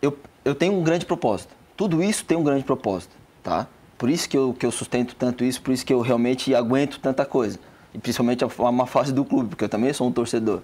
eu, 0.00 0.16
eu 0.44 0.54
tenho 0.54 0.72
um 0.74 0.82
grande 0.82 1.04
propósito. 1.04 1.54
Tudo 1.76 2.02
isso 2.02 2.24
tem 2.24 2.36
um 2.36 2.44
grande 2.44 2.62
propósito, 2.62 3.16
tá? 3.42 3.66
Por 3.98 4.08
isso 4.08 4.28
que 4.28 4.36
eu, 4.36 4.54
que 4.56 4.64
eu 4.64 4.70
sustento 4.70 5.14
tanto 5.16 5.44
isso, 5.44 5.60
por 5.62 5.72
isso 5.72 5.84
que 5.84 5.92
eu 5.92 6.00
realmente 6.00 6.54
aguento 6.54 7.00
tanta 7.00 7.24
coisa. 7.24 7.58
E 7.94 7.98
principalmente 7.98 8.44
a, 8.44 8.48
uma 8.68 8.86
fase 8.86 9.12
do 9.12 9.24
clube, 9.24 9.50
porque 9.50 9.64
eu 9.64 9.68
também 9.68 9.92
sou 9.92 10.06
um 10.06 10.12
torcedor. 10.12 10.60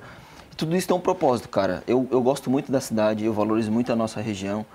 Tudo 0.58 0.76
isso 0.76 0.88
tem 0.88 0.96
um 0.96 1.00
propósito, 1.00 1.48
cara. 1.48 1.84
Eu, 1.86 2.08
eu 2.10 2.20
gosto 2.20 2.50
muito 2.50 2.72
da 2.72 2.80
cidade, 2.80 3.24
eu 3.24 3.32
valorizo 3.32 3.70
muito 3.70 3.92
a 3.92 3.96
nossa 3.96 4.20
região. 4.20 4.66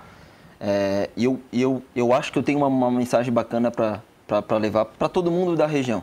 É, 0.58 1.10
e 1.14 1.24
eu, 1.24 1.38
eu, 1.52 1.82
eu 1.94 2.10
acho 2.14 2.32
que 2.32 2.38
eu 2.38 2.42
tenho 2.42 2.56
uma, 2.56 2.68
uma 2.68 2.90
mensagem 2.90 3.30
bacana 3.30 3.70
para 3.70 4.56
levar 4.58 4.86
para 4.86 5.10
todo 5.10 5.30
mundo 5.30 5.54
da 5.54 5.66
região. 5.66 6.02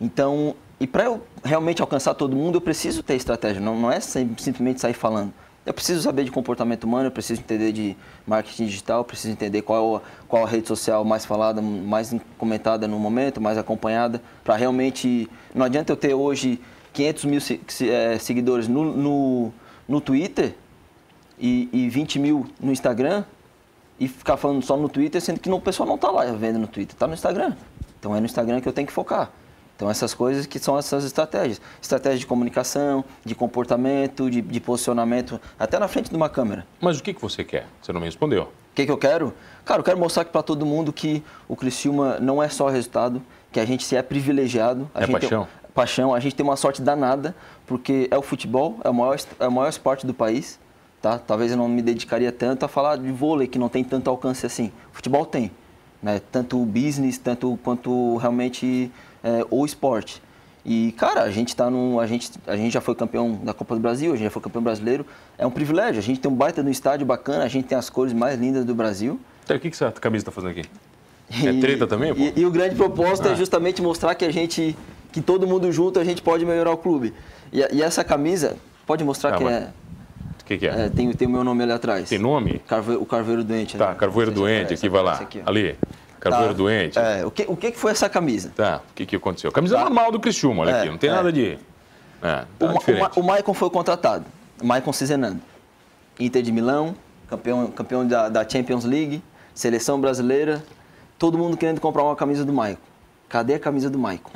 Então, 0.00 0.56
e 0.80 0.86
para 0.86 1.04
eu 1.04 1.22
realmente 1.44 1.80
alcançar 1.80 2.12
todo 2.14 2.34
mundo, 2.34 2.56
eu 2.56 2.60
preciso 2.60 3.00
ter 3.04 3.14
estratégia, 3.14 3.60
não, 3.60 3.78
não 3.78 3.92
é 3.92 4.00
simplesmente 4.00 4.80
sair 4.80 4.94
falando. 4.94 5.32
Eu 5.64 5.72
preciso 5.72 6.02
saber 6.02 6.24
de 6.24 6.32
comportamento 6.32 6.82
humano, 6.82 7.06
eu 7.06 7.12
preciso 7.12 7.40
entender 7.40 7.70
de 7.70 7.96
marketing 8.26 8.64
digital, 8.64 9.04
preciso 9.04 9.30
entender 9.30 9.62
qual, 9.62 10.02
qual 10.26 10.44
a 10.44 10.48
rede 10.48 10.66
social 10.66 11.04
mais 11.04 11.24
falada, 11.24 11.62
mais 11.62 12.12
comentada 12.36 12.88
no 12.88 12.98
momento, 12.98 13.40
mais 13.40 13.56
acompanhada, 13.56 14.20
para 14.42 14.56
realmente. 14.56 15.28
Não 15.54 15.64
adianta 15.64 15.92
eu 15.92 15.96
ter 15.96 16.14
hoje 16.14 16.60
500 16.92 17.24
mil 17.24 17.40
é, 17.82 18.18
seguidores 18.18 18.68
no, 18.68 18.84
no, 18.84 19.52
no 19.86 20.00
Twitter 20.00 20.54
e, 21.38 21.68
e 21.72 21.88
20 21.88 22.18
mil 22.18 22.46
no 22.60 22.72
Instagram 22.72 23.24
e 23.98 24.08
ficar 24.08 24.36
falando 24.36 24.62
só 24.62 24.76
no 24.76 24.88
Twitter, 24.88 25.20
sendo 25.20 25.40
que 25.40 25.50
o 25.50 25.60
pessoal 25.60 25.86
não 25.86 25.96
está 25.96 26.10
lá 26.10 26.24
vendo 26.32 26.58
no 26.58 26.66
Twitter, 26.66 26.94
está 26.94 27.06
no 27.06 27.14
Instagram. 27.14 27.54
Então 27.98 28.14
é 28.14 28.20
no 28.20 28.26
Instagram 28.26 28.60
que 28.60 28.68
eu 28.68 28.72
tenho 28.72 28.86
que 28.86 28.92
focar. 28.92 29.30
Então, 29.78 29.88
essas 29.88 30.12
coisas 30.12 30.44
que 30.44 30.58
são 30.58 30.76
essas 30.76 31.04
estratégias. 31.04 31.60
Estratégia 31.80 32.18
de 32.18 32.26
comunicação, 32.26 33.04
de 33.24 33.32
comportamento, 33.32 34.28
de, 34.28 34.42
de 34.42 34.58
posicionamento, 34.58 35.40
até 35.56 35.78
na 35.78 35.86
frente 35.86 36.10
de 36.10 36.16
uma 36.16 36.28
câmera. 36.28 36.66
Mas 36.80 36.98
o 36.98 37.02
que, 37.02 37.14
que 37.14 37.22
você 37.22 37.44
quer? 37.44 37.68
Você 37.80 37.92
não 37.92 38.00
me 38.00 38.06
respondeu. 38.06 38.42
O 38.42 38.74
que, 38.74 38.84
que 38.84 38.90
eu 38.90 38.98
quero? 38.98 39.32
Cara, 39.64 39.78
eu 39.78 39.84
quero 39.84 39.96
mostrar 39.96 40.24
para 40.24 40.42
todo 40.42 40.66
mundo 40.66 40.92
que 40.92 41.22
o 41.46 41.54
Criciúma 41.54 42.18
não 42.18 42.42
é 42.42 42.48
só 42.48 42.66
resultado, 42.68 43.22
que 43.52 43.60
a 43.60 43.64
gente 43.64 43.84
se 43.84 43.94
é 43.94 44.02
privilegiado. 44.02 44.90
É 44.96 45.06
gente 45.06 45.12
paixão? 45.12 45.46
Paixão. 45.74 46.14
A 46.14 46.20
gente 46.20 46.34
tem 46.34 46.44
uma 46.44 46.56
sorte 46.56 46.82
danada, 46.82 47.34
porque 47.66 48.08
é 48.10 48.16
o 48.16 48.22
futebol, 48.22 48.78
é 48.84 48.90
o 48.90 48.94
maior, 48.94 49.16
é 49.38 49.48
o 49.48 49.52
maior 49.52 49.68
esporte 49.68 50.06
do 50.06 50.14
país. 50.14 50.58
Tá? 51.00 51.18
Talvez 51.18 51.52
eu 51.52 51.56
não 51.56 51.68
me 51.68 51.80
dedicaria 51.80 52.32
tanto 52.32 52.64
a 52.64 52.68
falar 52.68 52.96
de 52.96 53.10
vôlei, 53.12 53.46
que 53.46 53.58
não 53.58 53.68
tem 53.68 53.84
tanto 53.84 54.10
alcance 54.10 54.44
assim. 54.44 54.72
Futebol 54.92 55.24
tem. 55.24 55.50
Né? 56.02 56.20
Tanto 56.32 56.60
o 56.60 56.66
business, 56.66 57.18
tanto 57.18 57.58
quanto 57.62 58.16
realmente 58.16 58.90
é, 59.22 59.46
ou 59.50 59.64
esporte. 59.64 60.20
E, 60.64 60.92
cara, 60.92 61.22
a 61.22 61.30
gente 61.30 61.56
tá 61.56 61.70
num. 61.70 61.98
A 61.98 62.06
gente, 62.06 62.30
a 62.46 62.56
gente 62.56 62.72
já 62.72 62.80
foi 62.80 62.94
campeão 62.94 63.40
da 63.42 63.54
Copa 63.54 63.74
do 63.74 63.80
Brasil, 63.80 64.12
a 64.12 64.16
gente 64.16 64.24
já 64.24 64.30
foi 64.30 64.42
campeão 64.42 64.62
brasileiro. 64.62 65.06
É 65.38 65.46
um 65.46 65.50
privilégio. 65.50 65.98
A 65.98 66.02
gente 66.02 66.20
tem 66.20 66.30
um 66.30 66.34
baita 66.34 66.62
no 66.62 66.70
estádio 66.70 67.06
bacana, 67.06 67.44
a 67.44 67.48
gente 67.48 67.66
tem 67.66 67.78
as 67.78 67.88
cores 67.88 68.12
mais 68.12 68.38
lindas 68.38 68.64
do 68.64 68.74
Brasil. 68.74 69.18
Então, 69.44 69.56
o 69.56 69.60
que, 69.60 69.70
que 69.70 69.76
essa 69.76 69.90
camisa 69.92 70.22
está 70.22 70.32
fazendo 70.32 70.50
aqui? 70.50 70.64
É 71.46 71.60
treta 71.60 71.86
também, 71.86 72.14
pô? 72.14 72.20
E, 72.20 72.40
e, 72.40 72.46
o 72.46 72.50
grande 72.50 72.74
propósito 72.74 73.28
é 73.28 73.30
ah. 73.30 73.34
é 73.34 73.36
justamente 73.36 73.82
mostrar 73.82 74.14
que 74.14 74.24
a 74.24 74.30
gente. 74.30 74.76
Que 75.18 75.22
todo 75.22 75.46
mundo 75.46 75.70
junto 75.72 75.98
a 75.98 76.04
gente 76.04 76.22
pode 76.22 76.46
melhorar 76.46 76.70
o 76.70 76.76
clube. 76.76 77.12
E, 77.52 77.58
e 77.72 77.82
essa 77.82 78.04
camisa, 78.04 78.56
pode 78.86 79.02
mostrar 79.02 79.34
ah, 79.34 79.38
que 79.38 79.44
é. 79.44 79.68
O 80.40 80.44
que, 80.44 80.58
que 80.58 80.66
é? 80.66 80.86
é? 80.86 80.88
tem, 80.88 81.12
tem 81.12 81.28
o 81.28 81.30
meu 81.30 81.44
nome 81.44 81.62
ali 81.64 81.72
atrás. 81.72 82.08
Tem 82.08 82.18
nome? 82.18 82.60
Carve, 82.66 82.94
o 82.94 83.04
Carveiro 83.04 83.44
Doente. 83.44 83.76
Tá, 83.76 83.90
ali. 83.90 83.98
Carveiro 83.98 84.30
Doente, 84.30 84.74
aqui 84.74 84.88
vai 84.88 85.02
lá. 85.02 85.14
Aqui, 85.14 85.42
ali. 85.44 85.76
Carvoeiro 86.20 86.52
tá. 86.52 86.58
doente. 86.58 86.98
É, 86.98 87.24
o 87.24 87.30
que, 87.30 87.44
o 87.48 87.56
que 87.56 87.70
foi 87.72 87.92
essa 87.92 88.08
camisa? 88.08 88.52
Tá, 88.54 88.80
o 88.90 88.94
que, 88.94 89.06
que 89.06 89.16
aconteceu? 89.16 89.52
Camisa 89.52 89.76
tá. 89.76 89.84
normal 89.84 90.10
do 90.10 90.18
Cristiúma, 90.18 90.62
olha 90.62 90.70
é, 90.70 90.80
aqui, 90.80 90.90
não 90.90 90.98
tem 90.98 91.10
é. 91.10 91.12
nada 91.12 91.32
de... 91.32 91.58
É, 92.20 92.44
tá 92.58 92.66
o, 92.66 93.20
o, 93.20 93.20
o 93.20 93.24
Maicon 93.24 93.54
foi 93.54 93.70
contratado, 93.70 94.24
o 94.60 94.66
Maicon 94.66 94.92
Cizenando. 94.92 95.40
Inter 96.18 96.42
de 96.42 96.50
Milão, 96.50 96.96
campeão, 97.28 97.68
campeão 97.68 98.04
da, 98.04 98.28
da, 98.28 98.48
Champions 98.48 98.84
League, 98.84 99.22
seleção 99.54 100.00
brasileira, 100.00 100.64
todo 101.16 101.38
mundo 101.38 101.56
querendo 101.56 101.80
comprar 101.80 102.02
uma 102.02 102.16
camisa 102.16 102.44
do 102.44 102.52
Maicon. 102.52 102.82
Cadê 103.28 103.54
a 103.54 103.58
camisa 103.60 103.88
do 103.88 103.98
Maicon? 103.98 104.32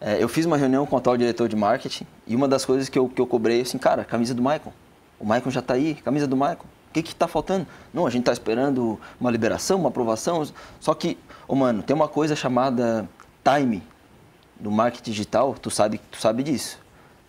É, 0.00 0.22
eu 0.22 0.28
fiz 0.28 0.46
uma 0.46 0.56
reunião 0.56 0.86
com 0.86 0.94
o 0.94 0.98
atual 0.98 1.16
diretor 1.16 1.48
de 1.48 1.56
marketing 1.56 2.06
e 2.26 2.36
uma 2.36 2.46
das 2.46 2.64
coisas 2.64 2.88
que 2.88 2.98
eu, 2.98 3.08
que 3.08 3.20
eu 3.20 3.26
cobrei, 3.26 3.60
assim, 3.60 3.78
cara, 3.78 4.04
camisa 4.04 4.32
do 4.32 4.42
Maicon. 4.42 4.72
O 5.18 5.24
Maicon 5.24 5.50
já 5.50 5.60
está 5.60 5.74
aí, 5.74 5.94
camisa 5.96 6.26
do 6.26 6.36
Maicon. 6.36 6.66
O 6.88 6.92
que 6.92 7.00
está 7.00 7.26
faltando? 7.28 7.66
Não, 7.92 8.06
a 8.06 8.10
gente 8.10 8.22
está 8.22 8.32
esperando 8.32 8.98
uma 9.20 9.30
liberação, 9.30 9.78
uma 9.80 9.88
aprovação. 9.88 10.46
Só 10.80 10.94
que, 10.94 11.18
oh, 11.46 11.54
mano, 11.54 11.82
tem 11.82 11.94
uma 11.94 12.08
coisa 12.08 12.34
chamada 12.34 13.08
time 13.44 13.82
do 14.58 14.70
marketing 14.70 15.10
digital, 15.10 15.54
tu 15.54 15.70
sabe, 15.70 16.00
tu 16.10 16.18
sabe 16.18 16.42
disso. 16.42 16.78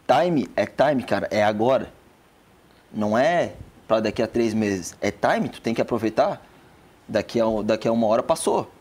Time 0.07 0.49
é 0.55 0.65
time, 0.65 1.03
cara, 1.03 1.27
é 1.29 1.43
agora. 1.43 1.91
Não 2.91 3.17
é 3.17 3.53
para 3.87 3.99
daqui 3.99 4.21
a 4.21 4.27
três 4.27 4.53
meses. 4.53 4.95
É 5.01 5.11
time, 5.11 5.49
tu 5.49 5.61
tem 5.61 5.73
que 5.73 5.81
aproveitar. 5.81 6.41
Daqui 7.07 7.41
a, 7.41 7.45
daqui 7.63 7.87
a 7.87 7.91
uma 7.91 8.07
hora 8.07 8.23
passou. 8.23 8.71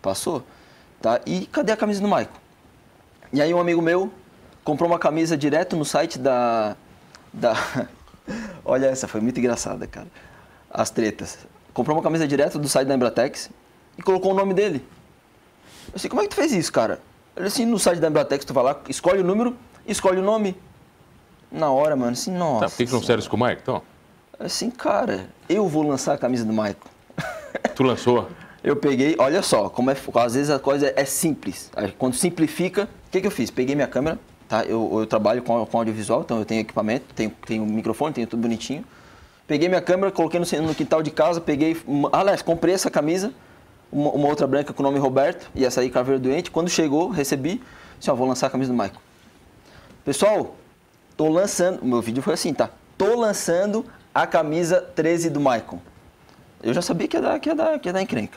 Passou. 0.00 0.42
Tá? 1.00 1.20
E 1.26 1.46
cadê 1.46 1.72
a 1.72 1.76
camisa 1.76 2.00
do 2.00 2.08
Maico? 2.08 2.38
E 3.32 3.40
aí 3.40 3.52
um 3.54 3.60
amigo 3.60 3.80
meu 3.80 4.10
comprou 4.64 4.88
uma 4.88 4.98
camisa 4.98 5.36
direto 5.36 5.76
no 5.76 5.84
site 5.84 6.18
da, 6.18 6.76
da, 7.32 7.54
Olha 8.64 8.86
essa, 8.86 9.08
foi 9.08 9.20
muito 9.20 9.38
engraçada, 9.38 9.86
cara. 9.86 10.06
As 10.70 10.90
tretas. 10.90 11.38
Comprou 11.72 11.96
uma 11.96 12.02
camisa 12.02 12.26
direto 12.26 12.58
do 12.58 12.68
site 12.68 12.86
da 12.88 12.94
Embratex 12.94 13.50
e 13.98 14.02
colocou 14.02 14.32
o 14.32 14.34
nome 14.34 14.54
dele. 14.54 14.84
Eu 15.88 15.94
assim, 15.96 16.08
como 16.08 16.20
é 16.20 16.24
que 16.24 16.30
tu 16.30 16.36
fez 16.36 16.52
isso, 16.52 16.72
cara? 16.72 17.00
Ele 17.36 17.46
assim, 17.46 17.64
no 17.64 17.78
site 17.78 17.98
da 17.98 18.08
Embratex, 18.08 18.44
tu 18.44 18.52
vai 18.52 18.64
lá, 18.64 18.80
escolhe 18.88 19.20
o 19.20 19.24
número, 19.24 19.56
escolhe 19.86 20.18
o 20.18 20.22
nome. 20.22 20.56
Na 21.50 21.70
hora, 21.70 21.96
mano, 21.96 22.12
assim, 22.12 22.32
nossa. 22.32 22.66
Tá, 22.66 22.70
por 22.70 22.76
que, 22.76 22.86
que 22.86 22.92
não 22.92 23.02
serve 23.02 23.28
com 23.28 23.36
o 23.36 23.44
Mike, 23.44 23.62
então? 23.62 23.82
Assim, 24.38 24.70
cara, 24.70 25.28
eu 25.48 25.66
vou 25.68 25.82
lançar 25.82 26.14
a 26.14 26.18
camisa 26.18 26.44
do 26.44 26.52
Michael. 26.52 26.76
Tu 27.74 27.82
lançou? 27.82 28.28
eu 28.62 28.76
peguei, 28.76 29.16
olha 29.18 29.42
só, 29.42 29.68
como 29.68 29.90
é, 29.90 29.96
às 30.14 30.34
vezes 30.34 30.50
a 30.50 30.58
coisa 30.58 30.92
é 30.94 31.04
simples. 31.04 31.70
Quando 31.98 32.14
simplifica, 32.14 32.88
o 33.10 33.12
que, 33.12 33.20
que 33.20 33.26
eu 33.26 33.30
fiz? 33.30 33.50
Peguei 33.50 33.74
minha 33.74 33.88
câmera, 33.88 34.18
Tá? 34.50 34.64
Eu, 34.64 34.90
eu 34.98 35.06
trabalho 35.06 35.42
com, 35.42 35.64
com, 35.64 35.78
audiovisual, 35.78 36.22
então 36.22 36.40
eu 36.40 36.44
tenho 36.44 36.62
equipamento, 36.62 37.14
tenho, 37.14 37.30
tenho 37.46 37.64
microfone, 37.64 38.12
tenho 38.12 38.26
tudo 38.26 38.40
bonitinho. 38.40 38.84
Peguei 39.46 39.68
minha 39.68 39.80
câmera, 39.80 40.10
coloquei 40.10 40.40
no, 40.40 40.66
no 40.66 40.74
quintal 40.74 41.04
de 41.04 41.12
casa, 41.12 41.40
peguei. 41.40 41.80
Uma, 41.86 42.10
aliás, 42.12 42.42
comprei 42.42 42.74
essa 42.74 42.90
camisa, 42.90 43.32
uma, 43.92 44.10
uma, 44.10 44.26
outra 44.26 44.48
branca 44.48 44.72
com 44.72 44.82
o 44.82 44.84
nome 44.84 44.98
Roberto, 44.98 45.48
e 45.54 45.64
essa 45.64 45.80
aí, 45.80 45.88
Carveiro 45.88 46.20
Doente. 46.20 46.50
Quando 46.50 46.68
chegou, 46.68 47.10
recebi, 47.10 47.62
assim, 47.96 48.10
ó, 48.10 48.14
vou 48.16 48.26
lançar 48.26 48.48
a 48.48 48.50
camisa 48.50 48.72
do 48.72 48.76
Michael. 48.76 49.00
Pessoal, 50.04 50.56
tô 51.16 51.28
lançando. 51.28 51.84
Meu 51.84 52.02
vídeo 52.02 52.20
foi 52.20 52.34
assim, 52.34 52.52
tá? 52.52 52.70
Tô 52.98 53.14
lançando 53.14 53.86
a 54.12 54.26
camisa 54.26 54.80
13 54.80 55.30
do 55.30 55.38
Michael. 55.38 55.80
Eu 56.60 56.74
já 56.74 56.82
sabia 56.82 57.06
que 57.06 57.16
ia 57.16 57.22
dar, 57.22 57.38
que 57.38 57.48
ia 57.48 57.54
dar, 57.54 57.78
que 57.78 57.88
ia 57.88 57.92
dar 57.92 58.02
encrenca. 58.02 58.36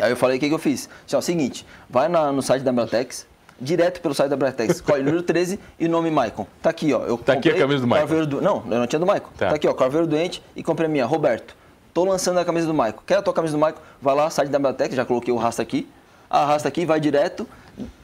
Aí 0.00 0.10
eu 0.10 0.16
falei, 0.16 0.36
o 0.36 0.40
que, 0.40 0.48
que 0.48 0.54
eu 0.54 0.58
fiz? 0.58 0.88
Assim, 1.06 1.14
ó, 1.14 1.20
seguinte, 1.20 1.64
vai 1.88 2.08
na- 2.08 2.32
no 2.32 2.42
site 2.42 2.64
da 2.64 2.72
Bratex, 2.72 3.24
direto 3.60 4.00
pelo 4.00 4.14
site 4.14 4.30
da 4.30 4.36
Bratex, 4.36 4.76
escolhe 4.76 5.02
número 5.04 5.22
13 5.22 5.58
e 5.78 5.86
o 5.86 5.88
nome 5.88 6.10
Maicon. 6.10 6.46
Tá 6.62 6.70
aqui, 6.70 6.92
ó. 6.92 7.04
Eu 7.04 7.18
Tá 7.18 7.32
aqui 7.34 7.50
a 7.50 7.56
camisa 7.58 7.80
do 7.80 7.86
Maicon. 7.86 8.06
Carveiro 8.06 8.26
do- 8.26 8.40
Não, 8.42 8.62
eu 8.70 8.78
não 8.78 8.86
tinha 8.86 8.98
do 9.00 9.06
Maicon. 9.06 9.30
Tá. 9.36 9.48
Tá. 9.50 9.54
aqui, 9.56 9.66
ó, 9.68 9.74
Carveiro 9.74 10.06
Doente 10.06 10.42
e 10.54 10.62
comprei 10.62 10.86
a 10.86 10.90
minha, 10.90 11.04
Roberto. 11.06 11.56
Tô 11.94 12.04
lançando 12.04 12.38
a 12.38 12.44
camisa 12.44 12.66
do 12.66 12.74
Maicon. 12.74 13.02
Quer 13.06 13.16
a 13.16 13.22
tua 13.22 13.32
camisa 13.34 13.52
do 13.54 13.58
Maicon? 13.58 13.80
Vai 14.00 14.14
lá, 14.14 14.30
site 14.30 14.48
da 14.50 14.58
Bratex, 14.58 14.94
já 14.94 15.04
coloquei 15.04 15.32
o 15.32 15.36
rastro 15.36 15.62
aqui. 15.62 15.88
Arrasta 16.30 16.68
aqui, 16.68 16.84
vai 16.84 17.00
direto, 17.00 17.48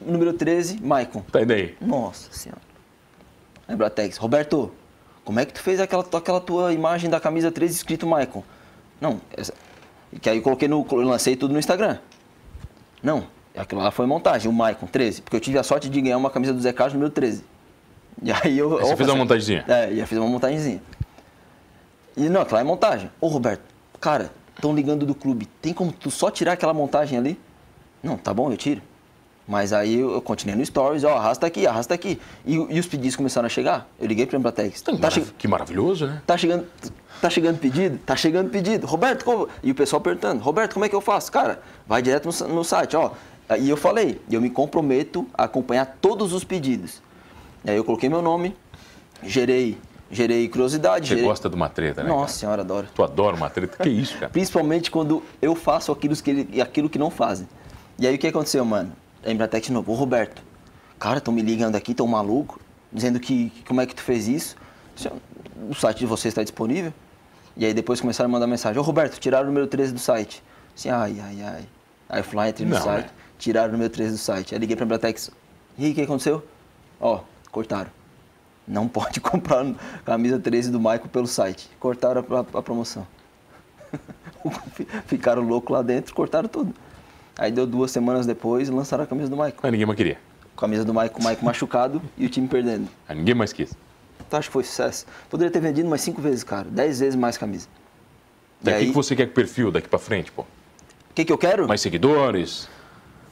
número 0.01 0.33
13, 0.33 0.81
Maicon. 0.81 1.21
Tá 1.31 1.39
aí 1.39 1.45
daí. 1.45 1.77
Nossa 1.79 2.27
senhora. 2.33 2.61
Aí 3.67 3.75
Bratex, 3.75 4.17
Roberto, 4.17 4.71
como 5.23 5.39
é 5.39 5.45
que 5.45 5.53
tu 5.53 5.61
fez 5.61 5.79
aquela, 5.79 6.03
tua- 6.03 6.19
aquela 6.19 6.41
tua 6.41 6.73
imagem 6.73 7.09
da 7.09 7.19
camisa 7.19 7.51
13 7.51 7.75
escrito 7.75 8.05
Maicon? 8.05 8.43
Não, 8.99 9.21
essa, 9.37 9.53
que 10.21 10.29
aí 10.29 10.37
eu 10.37 10.43
coloquei 10.43 10.67
no, 10.67 10.85
eu 10.91 10.97
lancei 11.01 11.35
tudo 11.35 11.53
no 11.53 11.59
Instagram. 11.59 11.97
Não, 13.03 13.27
aquilo 13.57 13.81
lá 13.81 13.91
foi 13.91 14.05
montagem, 14.05 14.49
o 14.49 14.53
Maicon 14.53 14.85
13, 14.87 15.21
porque 15.21 15.35
eu 15.35 15.39
tive 15.41 15.57
a 15.57 15.63
sorte 15.63 15.89
de 15.89 16.01
ganhar 16.01 16.17
uma 16.17 16.29
camisa 16.29 16.53
do 16.53 16.59
Zé 16.61 16.71
Carlos 16.73 16.93
número 16.93 17.11
13. 17.11 17.43
E 18.23 18.31
aí 18.31 18.57
eu. 18.57 18.73
Aí 18.77 18.79
você 18.83 18.87
opa, 18.87 18.97
fez 18.97 19.09
uma 19.09 19.17
montagenzinha? 19.17 19.65
É, 19.67 19.91
ia 19.93 20.07
fazer 20.07 20.19
uma 20.21 20.29
montagenzinha. 20.29 20.81
E 22.15 22.29
não, 22.29 22.41
aquela 22.41 22.61
é 22.61 22.63
montagem. 22.63 23.09
Ô 23.19 23.27
Roberto, 23.27 23.61
cara, 23.99 24.31
estão 24.55 24.73
ligando 24.73 25.05
do 25.05 25.13
clube. 25.13 25.47
Tem 25.61 25.73
como 25.73 25.91
tu 25.91 26.09
só 26.09 26.31
tirar 26.31 26.53
aquela 26.53 26.73
montagem 26.73 27.17
ali? 27.17 27.39
Não, 28.01 28.17
tá 28.17 28.33
bom, 28.33 28.51
eu 28.51 28.57
tiro. 28.57 28.81
Mas 29.47 29.73
aí 29.73 29.99
eu 29.99 30.19
continuei 30.21 30.57
no 30.57 30.65
Stories, 30.65 31.03
ó, 31.03 31.17
arrasta 31.17 31.45
aqui, 31.45 31.67
arrasta 31.67 31.93
aqui. 31.93 32.19
E, 32.45 32.55
e 32.55 32.79
os 32.79 32.87
pedidos 32.87 33.15
começaram 33.15 33.45
a 33.45 33.49
chegar. 33.49 33.87
Eu 33.99 34.07
liguei 34.07 34.25
pra 34.25 34.39
Embratex. 34.39 34.81
Tá, 34.81 34.91
Marav- 34.93 35.13
che- 35.13 35.33
Que 35.37 35.47
maravilhoso, 35.47 36.07
né? 36.07 36.21
tá 36.25 36.35
chegando. 36.37 36.65
Tá 37.21 37.29
chegando 37.29 37.59
pedido? 37.59 37.97
Tá 37.99 38.15
chegando 38.15 38.49
pedido. 38.49 38.87
Roberto, 38.87 39.23
como... 39.23 39.47
E 39.61 39.71
o 39.71 39.75
pessoal 39.75 40.01
perguntando, 40.01 40.41
Roberto, 40.41 40.73
como 40.73 40.85
é 40.85 40.89
que 40.89 40.95
eu 40.95 41.01
faço? 41.01 41.31
Cara, 41.31 41.61
vai 41.87 42.01
direto 42.01 42.27
no, 42.27 42.55
no 42.55 42.63
site, 42.63 42.95
ó. 42.95 43.11
E 43.59 43.69
eu 43.69 43.77
falei, 43.77 44.19
eu 44.29 44.41
me 44.41 44.49
comprometo 44.49 45.27
a 45.33 45.43
acompanhar 45.43 45.97
todos 46.01 46.33
os 46.33 46.43
pedidos. 46.43 47.01
E 47.63 47.69
aí 47.69 47.77
eu 47.77 47.83
coloquei 47.83 48.09
meu 48.09 48.21
nome, 48.21 48.55
gerei, 49.23 49.77
gerei 50.09 50.47
curiosidade. 50.49 51.07
Você 51.07 51.15
gerei... 51.15 51.23
gosta 51.25 51.49
de 51.49 51.55
uma 51.55 51.69
treta, 51.69 52.03
né? 52.03 52.09
Nossa 52.09 52.25
cara? 52.25 52.33
senhora, 52.33 52.61
adoro. 52.61 52.87
Tu 52.93 53.03
adora 53.03 53.35
uma 53.35 53.49
treta. 53.49 53.83
Que 53.83 53.89
isso, 53.89 54.15
cara? 54.15 54.29
Principalmente 54.29 54.89
quando 54.89 55.21
eu 55.41 55.55
faço 55.55 55.91
aquilo 55.91 56.15
que, 56.15 56.29
ele, 56.29 56.61
aquilo 56.61 56.89
que 56.89 56.97
não 56.97 57.11
fazem. 57.11 57.47
E 57.99 58.07
aí 58.07 58.15
o 58.15 58.17
que 58.17 58.27
aconteceu, 58.27 58.65
mano? 58.65 58.91
A 59.23 59.31
Embratec 59.31 59.67
de 59.67 59.73
novo, 59.73 59.91
ô 59.91 59.95
Roberto, 59.95 60.41
cara, 60.99 61.19
estão 61.19 61.33
me 61.33 61.41
ligando 61.41 61.75
aqui, 61.75 61.93
tão 61.93 62.07
maluco, 62.07 62.59
dizendo 62.91 63.19
que 63.19 63.51
como 63.67 63.81
é 63.81 63.85
que 63.85 63.95
tu 63.95 64.01
fez 64.01 64.27
isso? 64.27 64.55
O 65.69 65.73
site 65.73 65.99
de 65.99 66.05
vocês 66.05 66.31
está 66.31 66.43
disponível? 66.43 66.93
E 67.57 67.65
aí 67.65 67.73
depois 67.73 68.01
começaram 68.01 68.29
a 68.29 68.31
mandar 68.31 68.47
mensagem, 68.47 68.79
ô 68.79 68.83
Roberto, 68.83 69.19
tiraram 69.19 69.45
o 69.45 69.47
número 69.47 69.67
13 69.67 69.93
do 69.93 69.99
site. 69.99 70.43
Assim, 70.75 70.89
ai, 70.89 71.17
ai, 71.21 71.41
ai. 71.41 71.65
Aí 72.09 72.19
eu 72.19 72.23
fui 72.23 72.35
lá, 72.35 72.49
entrei 72.49 72.67
no 72.67 72.75
Não, 72.75 72.81
site, 72.81 73.05
né? 73.05 73.11
Tiraram 73.37 73.69
o 73.69 73.71
número 73.73 73.89
13 73.89 74.11
do 74.11 74.17
site. 74.17 74.53
Aí 74.53 74.59
liguei 74.59 74.75
pra 74.75 74.85
Embratex, 74.85 75.31
e 75.77 75.85
aí, 75.85 75.91
o 75.91 75.95
que 75.95 76.01
aconteceu? 76.01 76.43
Ó, 76.99 77.21
cortaram. 77.51 77.91
Não 78.67 78.87
pode 78.89 79.19
comprar 79.19 79.65
camisa 80.05 80.39
13 80.39 80.71
do 80.71 80.79
Michael 80.79 81.09
pelo 81.11 81.27
site. 81.27 81.69
Cortaram 81.79 82.25
a, 82.29 82.59
a 82.59 82.61
promoção. 82.61 83.05
Ficaram 85.05 85.41
loucos 85.41 85.73
lá 85.73 85.81
dentro, 85.81 86.13
cortaram 86.13 86.47
tudo. 86.47 86.73
Aí 87.37 87.51
deu 87.51 87.67
duas 87.67 87.91
semanas 87.91 88.25
depois 88.25 88.69
lançaram 88.69 89.03
a 89.03 89.07
camisa 89.07 89.29
do 89.29 89.35
Michael. 89.35 89.55
Mas 89.61 89.71
ninguém 89.71 89.85
mais 89.85 89.97
queria. 89.97 90.17
Camisa 90.55 90.85
do 90.85 90.93
Michael, 90.93 91.11
o 91.13 91.19
Michael 91.19 91.43
machucado 91.43 92.01
e 92.17 92.25
o 92.25 92.29
time 92.29 92.47
perdendo. 92.47 92.87
Aí 93.07 93.15
ninguém 93.15 93.35
mais 93.35 93.51
quis. 93.51 93.73
Então 94.25 94.39
acho 94.39 94.47
que 94.47 94.53
foi 94.53 94.63
sucesso. 94.63 95.05
Poderia 95.29 95.51
ter 95.51 95.59
vendido 95.59 95.89
mais 95.89 96.01
cinco 96.01 96.21
vezes, 96.21 96.43
cara. 96.43 96.67
Dez 96.69 97.01
vezes 97.01 97.15
mais 97.15 97.37
camisa. 97.37 97.67
E 98.61 98.65
Daqui 98.65 98.77
aí, 98.77 98.87
que 98.87 98.93
você 98.93 99.15
quer 99.15 99.25
com 99.25 99.31
o 99.31 99.35
perfil 99.35 99.71
daqui 99.71 99.89
pra 99.89 99.99
frente, 99.99 100.31
pô? 100.31 100.43
o 100.43 100.45
que, 101.13 101.25
que 101.25 101.31
eu 101.31 101.37
quero? 101.37 101.67
Mais 101.67 101.81
seguidores? 101.81 102.69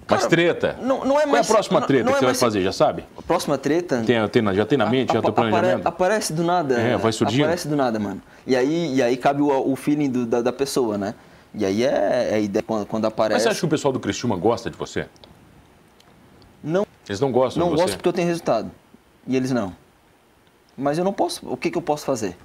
Cara, 0.05 0.27
treta? 0.27 0.77
não- 0.81 1.05
não 1.05 1.17
é 1.17 1.23
Qual 1.23 1.27
mais- 1.33 1.47
é 1.47 1.49
a 1.51 1.53
próxima 1.53 1.79
não- 1.79 1.87
treta 1.87 2.03
não 2.03 2.11
que 2.11 2.17
é 2.17 2.19
você 2.19 2.25
vai 2.25 2.35
fazer, 2.35 2.61
já 2.61 2.71
sabe? 2.71 3.05
A 3.17 3.21
próxima 3.21 3.57
treta. 3.57 4.03
Tem, 4.05 4.27
tem, 4.29 4.53
já 4.53 4.65
tem 4.65 4.77
na 4.77 4.85
mente, 4.89 5.13
já 5.13 5.19
tem 5.21 5.29
Apa- 5.29 5.29
apare- 5.29 5.49
planejamento? 5.51 5.87
aparece 5.87 6.33
do 6.33 6.43
nada. 6.43 6.79
É, 6.79 6.97
vai 6.97 7.11
surgindo. 7.11 7.43
Aparece 7.43 7.67
do 7.67 7.75
nada, 7.75 7.99
mano. 7.99 8.21
E 8.45 8.55
aí, 8.55 8.95
e 8.95 9.01
aí 9.01 9.15
cabe 9.17 9.41
o, 9.41 9.71
o 9.71 9.75
feeling 9.75 10.09
do- 10.09 10.25
da, 10.25 10.41
da 10.41 10.51
pessoa, 10.53 10.97
né? 10.97 11.13
E 11.55 11.63
aí 11.65 11.83
é, 11.83 12.29
é 12.31 12.35
a 12.35 12.39
ideia 12.39 12.63
quando, 12.63 12.85
quando 12.85 13.03
Mas 13.03 13.13
aparece. 13.13 13.43
você 13.43 13.49
acha 13.49 13.59
que 13.59 13.65
o 13.65 13.69
pessoal 13.69 13.91
do 13.91 13.99
Criciúma 13.99 14.35
gosta 14.35 14.69
de 14.69 14.77
você? 14.77 15.07
Não, 16.63 16.85
Eles 17.07 17.19
não 17.19 17.31
gostam 17.31 17.61
não 17.61 17.69
de 17.71 17.75
você? 17.75 17.81
gosto 17.83 17.95
porque 17.97 18.09
eu 18.09 18.13
tenho 18.13 18.27
resultado. 18.27 18.71
E 19.27 19.35
eles 19.35 19.51
não. 19.51 19.75
Mas 20.77 20.97
eu 20.97 21.03
não 21.03 21.13
posso. 21.13 21.47
O 21.47 21.55
que, 21.57 21.69
que 21.69 21.77
eu 21.77 21.81
posso 21.81 22.05
fazer? 22.05 22.35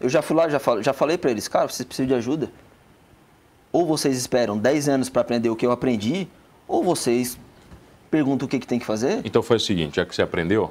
Eu 0.00 0.08
já 0.08 0.20
fui 0.20 0.36
lá, 0.36 0.48
já, 0.48 0.58
fal- 0.58 0.82
já 0.82 0.92
falei 0.92 1.16
pra 1.16 1.30
eles, 1.30 1.46
cara, 1.48 1.68
vocês 1.68 1.86
precisam 1.86 2.06
de 2.08 2.14
ajuda. 2.14 2.50
Ou 3.72 3.86
vocês 3.86 4.16
esperam 4.16 4.58
10 4.58 4.88
anos 4.88 5.08
para 5.08 5.22
aprender 5.22 5.48
o 5.48 5.56
que 5.56 5.64
eu 5.64 5.70
aprendi, 5.72 6.28
ou 6.72 6.82
vocês 6.82 7.38
perguntam 8.10 8.46
o 8.46 8.48
que, 8.48 8.58
que 8.58 8.66
tem 8.66 8.78
que 8.78 8.86
fazer. 8.86 9.20
Então 9.24 9.42
faz 9.42 9.62
o 9.62 9.66
seguinte, 9.66 9.96
já 9.96 10.06
que 10.06 10.14
você 10.14 10.22
aprendeu, 10.22 10.70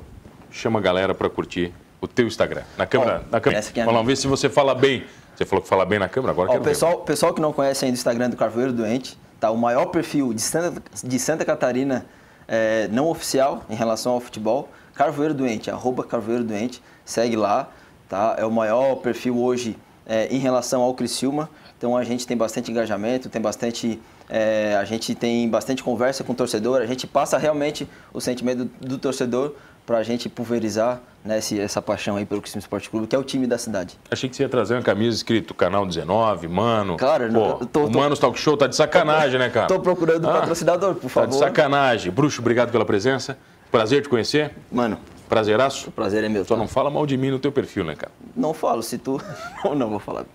chama 0.50 0.80
a 0.80 0.82
galera 0.82 1.14
pra 1.14 1.30
curtir 1.30 1.72
o 2.02 2.08
teu 2.08 2.26
Instagram. 2.28 2.64
Na 2.78 2.86
câmera, 2.86 3.24
Ó, 3.28 3.32
na 3.32 3.40
câmera. 3.40 3.64
é 3.76 3.86
Vamos 3.86 4.06
ver 4.06 4.18
se 4.18 4.28
você 4.28 4.50
fala 4.50 4.74
bem. 4.74 5.04
Você 5.36 5.46
falou 5.46 5.62
que 5.62 5.70
fala 5.70 5.86
bem 5.86 6.00
na 6.00 6.10
câmera, 6.10 6.32
agora 6.32 6.50
Ó, 6.50 6.52
quero 6.54 6.62
o 6.62 6.66
ver. 6.66 6.72
pessoal, 6.72 6.98
pessoal 7.00 7.34
que 7.34 7.42
não 7.42 7.54
conhece 7.54 7.86
ainda 7.86 7.96
o 7.96 7.98
Instagram 7.98 8.30
do 8.30 8.36
Carvoeiro 8.36 8.74
Doente, 8.74 9.18
tá? 9.40 9.50
O 9.52 9.58
maior 9.58 9.86
perfil 9.88 10.34
de 10.34 10.42
Santa, 10.42 10.82
de 11.04 11.20
Santa 11.20 11.46
Catarina 11.46 12.06
é, 12.48 12.88
não 12.92 13.08
oficial 13.08 13.64
em 13.70 13.76
relação 13.76 14.14
ao 14.14 14.20
futebol. 14.20 14.70
Carvoeiro 14.94 15.34
Doente, 15.34 15.72
arroba 15.72 16.04
Carvoeiro 16.04 16.44
Doente, 16.44 16.82
segue 17.06 17.36
lá, 17.36 17.70
tá? 18.10 18.36
É 18.38 18.46
o 18.46 18.52
maior 18.52 18.96
perfil 18.96 19.40
hoje 19.40 19.78
é, 20.06 20.28
em 20.28 20.40
relação 20.40 20.82
ao 20.82 20.94
Criciúma. 20.94 21.50
Então 21.78 21.96
a 21.96 22.04
gente 22.04 22.28
tem 22.28 22.36
bastante 22.36 22.70
engajamento, 22.72 23.30
tem 23.30 23.42
bastante. 23.42 24.00
É, 24.32 24.76
a 24.80 24.86
gente 24.86 25.13
tem 25.13 25.48
bastante 25.50 25.84
conversa 25.84 26.24
com 26.24 26.32
o 26.32 26.36
torcedor, 26.36 26.82
a 26.82 26.86
gente 26.86 27.06
passa 27.06 27.38
realmente 27.38 27.88
o 28.13 28.22
sentimento 28.22 28.65
do, 28.65 28.88
do 28.88 28.98
torcedor 28.98 29.54
para 29.86 29.98
a 29.98 30.04
gente 30.04 30.30
pulverizar 30.30 31.02
né, 31.26 31.39
esse- 31.39 31.60
essa 31.60 31.82
paixão 31.82 32.15
aí 32.15 32.26
pelo 32.26 32.41
Criciúma 32.41 32.62
Esporte 32.62 32.89
Clube, 32.89 33.08
que 33.08 33.15
é 33.15 33.20
o 33.20 33.24
time 33.24 33.46
da 33.46 33.58
cidade. 33.58 33.96
Achei 34.10 34.30
que 34.30 34.36
você 34.36 34.44
ia 34.44 34.50
trazer 34.50 34.74
uma 34.76 34.82
camisa 34.82 35.15
escrito 35.17 35.54
Canal 35.54 35.86
19, 35.86 36.48
Mano. 36.48 36.98
Claro, 36.98 37.30
Pô, 37.32 37.65
tô- 37.65 37.84
o 37.86 37.89
tô- 37.91 38.00
Manos 38.00 38.17
Talk 38.17 38.39
Show 38.39 38.56
tá 38.56 38.67
de 38.67 38.76
sacanagem, 38.76 39.38
né, 39.38 39.50
cara? 39.50 39.67
Tô 39.67 39.80
procurando 39.80 40.28
Ah, 40.30 40.39
patrocinador, 40.39 40.94
por 40.96 41.02
Tá 41.04 41.10
favor. 41.10 41.30
de 41.30 41.38
sacanagem. 41.38 42.12
Bruxo, 42.12 42.39
obrigado 42.41 42.72
pela 42.72 42.86
presença. 42.86 43.38
Prazer 43.72 44.02
te 44.02 44.10
conhecer. 44.10 44.52
Mano, 44.72 44.98
Prazeraço. 45.32 45.88
o 45.88 45.91
prazer 45.94 46.26
é 46.26 46.28
meu. 46.28 46.44
Só 46.44 46.56
tá? 46.56 46.60
não 46.60 46.67
fala 46.67 46.89
mal 46.89 47.06
de 47.06 47.15
mim 47.15 47.32
no 47.32 47.39
teu 47.39 47.54
perfil, 47.54 47.86
né, 47.86 47.96
cara? 47.96 48.12
Não 48.36 48.54
falo, 48.54 48.84
se 48.84 48.98
tu. 48.98 49.17
Ou 49.63 49.74
não, 49.74 49.89
vou 49.89 49.98
falar. 49.98 50.26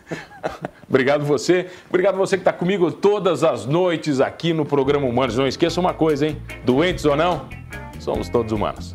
Obrigado 0.86 1.24
você. 1.24 1.70
Obrigado 1.88 2.18
você 2.18 2.36
que 2.36 2.42
está 2.42 2.52
comigo 2.52 2.92
todas 2.92 3.42
as 3.42 3.64
noites 3.64 4.20
aqui 4.20 4.52
no 4.52 4.66
programa 4.66 5.06
Humanos. 5.06 5.38
Não 5.38 5.46
esqueça 5.46 5.80
uma 5.80 5.94
coisa, 5.94 6.26
hein? 6.26 6.36
Doentes 6.66 7.06
ou 7.06 7.16
não, 7.16 7.48
somos 7.98 8.28
todos 8.28 8.52
humanos. 8.52 8.94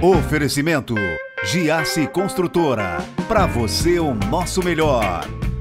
Oferecimento 0.00 0.94
Giasse 1.42 2.06
Construtora. 2.06 2.98
Para 3.26 3.44
você 3.44 3.98
o 3.98 4.14
nosso 4.14 4.62
melhor. 4.62 5.26